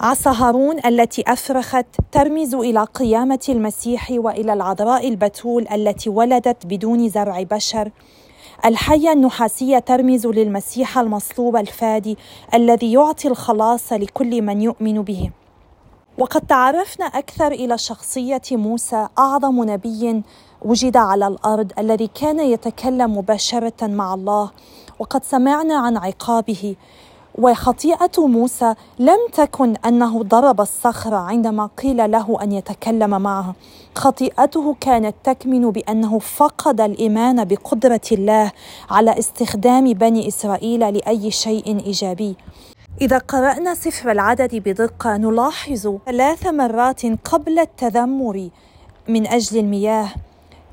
عصا 0.00 0.30
هارون 0.30 0.76
التي 0.86 1.24
أفرخت 1.26 1.86
ترمز 2.12 2.54
إلى 2.54 2.84
قيامة 2.84 3.40
المسيح 3.48 4.10
وإلى 4.10 4.52
العذراء 4.52 5.08
البتول 5.08 5.68
التي 5.68 6.10
ولدت 6.10 6.66
بدون 6.66 7.08
زرع 7.08 7.42
بشر. 7.42 7.90
الحية 8.64 9.12
النحاسية 9.12 9.78
ترمز 9.78 10.26
للمسيح 10.26 10.98
المصلوب 10.98 11.56
الفادي 11.56 12.18
الذي 12.54 12.92
يعطي 12.92 13.28
الخلاص 13.28 13.92
لكل 13.92 14.42
من 14.42 14.62
يؤمن 14.62 15.02
به. 15.02 15.30
وقد 16.18 16.40
تعرفنا 16.40 17.06
أكثر 17.06 17.52
إلى 17.52 17.78
شخصية 17.78 18.42
موسى 18.52 19.08
أعظم 19.18 19.64
نبي 19.70 20.22
وجد 20.62 20.96
على 20.96 21.26
الأرض 21.26 21.72
الذي 21.78 22.06
كان 22.06 22.40
يتكلم 22.40 23.18
مباشرة 23.18 23.86
مع 23.86 24.14
الله. 24.14 24.50
وقد 24.98 25.24
سمعنا 25.24 25.74
عن 25.74 25.96
عقابه. 25.96 26.76
وخطيئة 27.38 28.26
موسى 28.26 28.74
لم 28.98 29.18
تكن 29.32 29.76
أنه 29.76 30.22
ضرب 30.22 30.60
الصخره 30.60 31.16
عندما 31.16 31.70
قيل 31.82 32.10
له 32.10 32.38
أن 32.42 32.52
يتكلم 32.52 33.22
معها 33.22 33.54
خطيئته 33.94 34.76
كانت 34.80 35.14
تكمن 35.24 35.70
بأنه 35.70 36.18
فقد 36.18 36.80
الإيمان 36.80 37.44
بقدرة 37.44 38.00
الله 38.12 38.52
على 38.90 39.18
استخدام 39.18 39.92
بني 39.92 40.28
إسرائيل 40.28 40.80
لأي 40.94 41.30
شيء 41.30 41.80
إيجابي. 41.86 42.36
إذا 43.00 43.18
قرأنا 43.18 43.74
سفر 43.74 44.10
العدد 44.10 44.54
بدقة 44.54 45.16
نلاحظ 45.16 45.96
ثلاث 46.06 46.46
مرات 46.46 47.02
قبل 47.24 47.58
التذمر 47.58 48.48
من 49.08 49.26
أجل 49.26 49.58
المياه. 49.58 50.08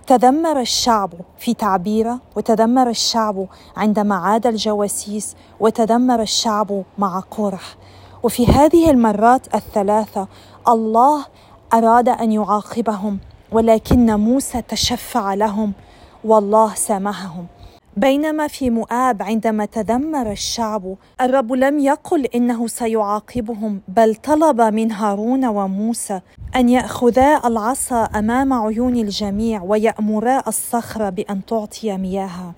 تذمر 0.07 0.59
الشعب 0.59 1.13
في 1.37 1.53
تعبيره 1.53 2.19
وتذمر 2.35 2.89
الشعب 2.89 3.47
عندما 3.77 4.15
عاد 4.15 4.47
الجواسيس 4.47 5.35
وتذمر 5.59 6.21
الشعب 6.21 6.83
مع 6.97 7.19
قرح 7.19 7.75
وفي 8.23 8.47
هذه 8.47 8.91
المرات 8.91 9.55
الثلاثة 9.55 10.27
الله 10.67 11.25
أراد 11.73 12.09
أن 12.09 12.31
يعاقبهم 12.31 13.19
ولكن 13.51 14.19
موسى 14.19 14.61
تشفع 14.61 15.33
لهم 15.33 15.73
والله 16.23 16.73
سامحهم. 16.73 17.47
بينما 17.97 18.47
في 18.47 18.69
مؤاب 18.69 19.21
عندما 19.21 19.65
تذمر 19.65 20.31
الشعب 20.31 20.95
الرب 21.21 21.53
لم 21.53 21.79
يقل 21.79 22.25
إنه 22.25 22.67
سيعاقبهم 22.67 23.81
بل 23.87 24.15
طلب 24.15 24.61
من 24.61 24.91
هارون 24.91 25.45
وموسى 25.45 26.21
أن 26.55 26.69
يأخذا 26.69 27.41
العصا 27.45 28.03
أمام 28.03 28.53
عيون 28.53 28.95
الجميع 28.95 29.63
ويأمرا 29.63 30.43
الصخره 30.47 31.09
بأن 31.09 31.45
تعطي 31.45 31.97
مياها. 31.97 32.53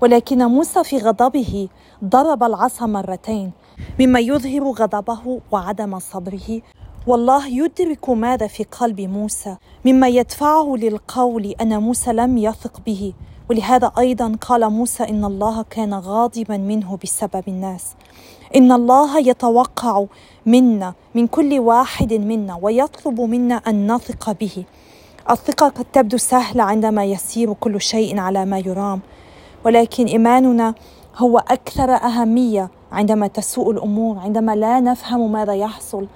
ولكن 0.00 0.44
موسى 0.44 0.84
في 0.84 0.98
غضبه 0.98 1.68
ضرب 2.04 2.42
العصا 2.42 2.86
مرتين 2.86 3.52
مما 4.00 4.20
يظهر 4.20 4.62
غضبه 4.62 5.40
وعدم 5.52 5.98
صبره. 5.98 6.60
والله 7.06 7.46
يدرك 7.46 8.10
ماذا 8.10 8.46
في 8.46 8.64
قلب 8.64 9.00
موسى 9.00 9.56
مما 9.84 10.08
يدفعه 10.08 10.74
للقول 10.76 11.54
أن 11.60 11.82
موسى 11.82 12.12
لم 12.12 12.38
يثق 12.38 12.80
به. 12.86 13.12
ولهذا 13.50 13.92
أيضا 13.98 14.36
قال 14.40 14.70
موسى 14.70 15.02
إن 15.04 15.24
الله 15.24 15.64
كان 15.70 15.94
غاضبا 15.94 16.56
منه 16.56 16.98
بسبب 17.02 17.44
الناس. 17.48 17.94
إن 18.56 18.72
الله 18.72 19.18
يتوقع 19.18 20.04
منا 20.46 20.94
من 21.14 21.26
كل 21.26 21.58
واحد 21.58 22.12
منا 22.12 22.58
ويطلب 22.62 23.20
منا 23.20 23.54
أن 23.54 23.92
نثق 23.92 24.32
به. 24.32 24.64
الثقة 25.30 25.68
قد 25.68 25.84
تبدو 25.92 26.16
سهلة 26.16 26.62
عندما 26.62 27.04
يسير 27.04 27.52
كل 27.52 27.80
شيء 27.80 28.18
على 28.18 28.44
ما 28.44 28.58
يرام 28.58 29.00
ولكن 29.64 30.06
إيماننا 30.06 30.74
هو 31.16 31.38
أكثر 31.38 31.94
أهمية 31.94 32.70
عندما 32.92 33.26
تسوء 33.26 33.70
الأمور 33.70 34.18
عندما 34.18 34.56
لا 34.56 34.80
نفهم 34.80 35.32
ماذا 35.32 35.54
يحصل 35.54 36.06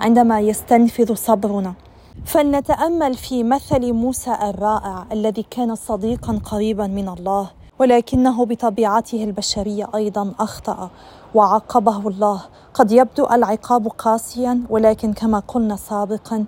عندما 0.00 0.40
يستنفذ 0.40 1.14
صبرنا. 1.14 1.74
فلنتأمل 2.24 3.14
في 3.14 3.42
مثل 3.44 3.92
موسى 3.92 4.34
الرائع 4.42 5.06
الذي 5.12 5.44
كان 5.50 5.74
صديقا 5.74 6.40
قريبا 6.44 6.86
من 6.86 7.08
الله 7.08 7.50
ولكنه 7.78 8.44
بطبيعته 8.44 9.24
البشرية 9.24 9.88
أيضا 9.94 10.32
أخطأ 10.40 10.90
وعاقبه 11.34 12.08
الله. 12.08 12.42
قد 12.74 12.92
يبدو 12.92 13.26
العقاب 13.26 13.88
قاسيا 13.88 14.60
ولكن 14.70 15.12
كما 15.12 15.38
قلنا 15.38 15.76
سابقا 15.76 16.44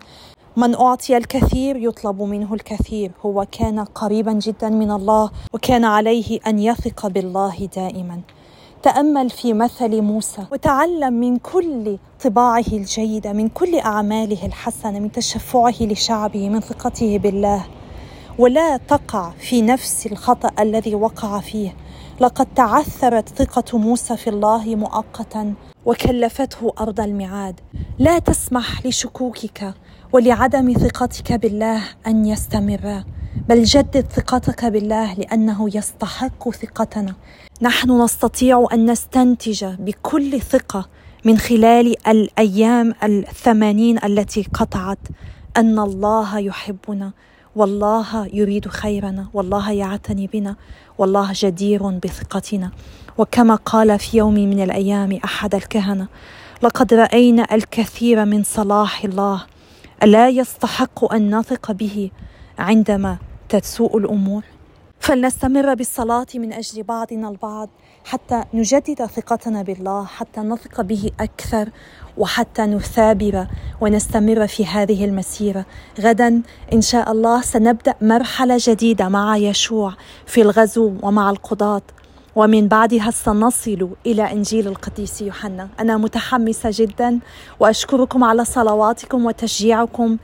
من 0.57 0.75
أعطي 0.75 1.17
الكثير 1.17 1.77
يطلب 1.77 2.23
منه 2.23 2.55
الكثير. 2.55 3.11
هو 3.27 3.47
كان 3.53 3.81
قريبا 3.81 4.33
جدا 4.33 4.69
من 4.69 4.91
الله 4.91 5.31
وكان 5.53 5.85
عليه 5.85 6.41
أن 6.47 6.59
يثق 6.59 7.07
بالله 7.07 7.69
دائما. 7.77 8.21
تأمل 8.83 9.31
في 9.31 9.53
مثل 9.53 10.03
موسى 10.03 10.43
وتعلم 10.53 11.13
من 11.13 11.37
كل 11.37 11.99
طباعه 12.25 12.65
الجيده 12.73 13.33
من 13.33 13.49
كل 13.49 13.79
أعماله 13.79 14.47
الحسنة 14.47 14.99
من 14.99 15.13
تشفعه 15.13 15.75
لشعبه 15.81 16.49
من 16.49 16.61
ثقته 16.61 17.19
بالله. 17.19 17.67
ولا 18.39 18.77
تقع 18.77 19.31
في 19.39 19.63
نفس 19.63 20.07
الخطأ 20.07 20.51
الذي 20.63 20.95
وقع 20.95 21.41
فيه. 21.41 21.77
لقد 22.21 22.47
تعثرت 22.55 23.29
ثقة 23.29 23.79
موسى 23.79 24.17
في 24.17 24.31
الله 24.31 24.77
مؤقتا 24.77 25.55
وكلفته 25.87 26.73
أرض 26.81 27.01
الميعاد. 27.01 27.61
لا 27.99 28.19
تسمح 28.19 28.87
لشكوكك 28.87 29.75
ولعدم 30.13 30.73
ثقتك 30.73 31.33
بالله 31.33 31.83
أن 32.07 32.27
يستمرا 32.27 33.05
بل 33.49 33.65
جدد 33.65 34.07
ثقتك 34.13 34.65
بالله 34.65 35.15
لأنه 35.15 35.77
يستحق 35.77 36.51
ثقتنا. 36.51 37.15
نحن 37.63 38.03
نستطيع 38.03 38.67
أن 38.73 38.91
نستنتج 38.91 39.65
بكل 39.65 40.41
ثقة 40.41 40.89
من 41.25 41.39
خلال 41.39 42.09
الأيام 42.09 42.95
الثمانين 43.03 44.05
التي 44.05 44.47
قطعت 44.55 44.99
أن 45.57 45.79
الله 45.79 46.39
يحبنا 46.39 47.13
والله 47.57 48.27
يريد 48.33 48.69
خيرنا 48.69 49.27
والله 49.35 49.73
يعتني 49.73 50.27
بنا 50.27 50.57
والله 50.99 51.31
جدير 51.35 51.89
بثقتنا. 51.89 52.71
وكما 53.19 53.55
قال 53.55 53.99
في 53.99 54.17
يوم 54.17 54.35
من 54.35 54.63
الأيام 54.63 55.19
أحد 55.25 55.55
الكهنة 55.55 56.07
لقد 56.63 56.95
رأينا 56.95 57.55
الكثير 57.55 58.25
من 58.25 58.43
صلاح 58.43 59.05
الله 59.05 59.47
ألا 60.03 60.29
يستحق 60.29 61.13
أن 61.13 61.39
نثق 61.39 61.73
به 61.73 62.11
عندما 62.59 63.17
تسوء 63.49 63.99
الأمور؟ 63.99 64.43
فلنستمر 65.01 65.75
بالصلاة 65.75 66.27
من 66.35 66.53
أجل 66.53 66.83
بعضنا 66.83 67.29
البعض 67.29 67.69
حتى 68.05 68.43
نجدد 68.55 69.07
ثقتنا 69.07 69.63
بالله 69.63 70.05
حتى 70.05 70.41
نثق 70.41 70.81
به 70.81 71.11
أكثر 71.21 71.69
وحتى 72.19 72.63
نثابر 72.63 73.47
ونستمر 73.81 74.47
في 74.47 74.67
هذه 74.67 75.05
المسيرة. 75.05 75.67
غدا 76.01 76.43
إن 76.73 76.81
شاء 76.81 77.13
الله 77.13 77.41
سنبدأ 77.41 77.95
مرحلة 78.03 78.57
جديدة 78.61 79.09
مع 79.09 79.37
يشوع 79.37 79.95
في 80.27 80.43
الغزو 80.43 80.93
ومع 81.03 81.31
القضاة. 81.31 81.83
ومن 82.37 82.69
بعدها 82.69 83.11
سنصل 83.11 83.89
إلى 84.07 84.33
إنجيل 84.33 84.69
القديس 84.69 85.23
يوحنا. 85.23 85.69
أنا 85.81 85.97
متحمسة 85.97 86.71
جدا 86.73 87.19
وأشكركم 87.61 88.25
على 88.25 88.45
صلواتكم 88.45 89.27
وتشجيعكم. 89.27 90.17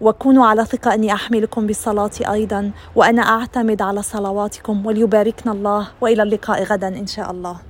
وكونوا 0.00 0.46
على 0.46 0.64
ثقة 0.64 0.94
أني 0.94 1.12
أحملكم 1.12 1.66
بصلاتي 1.66 2.32
أيضا 2.32 2.70
وأنا 2.96 3.22
أعتمد 3.22 3.82
على 3.82 4.02
صلواتكم 4.02 4.86
وليباركنا 4.86 5.52
الله 5.52 5.88
وإلى 6.00 6.22
اللقاء 6.22 6.62
غدا 6.62 6.88
إن 6.88 7.06
شاء 7.06 7.30
الله. 7.30 7.67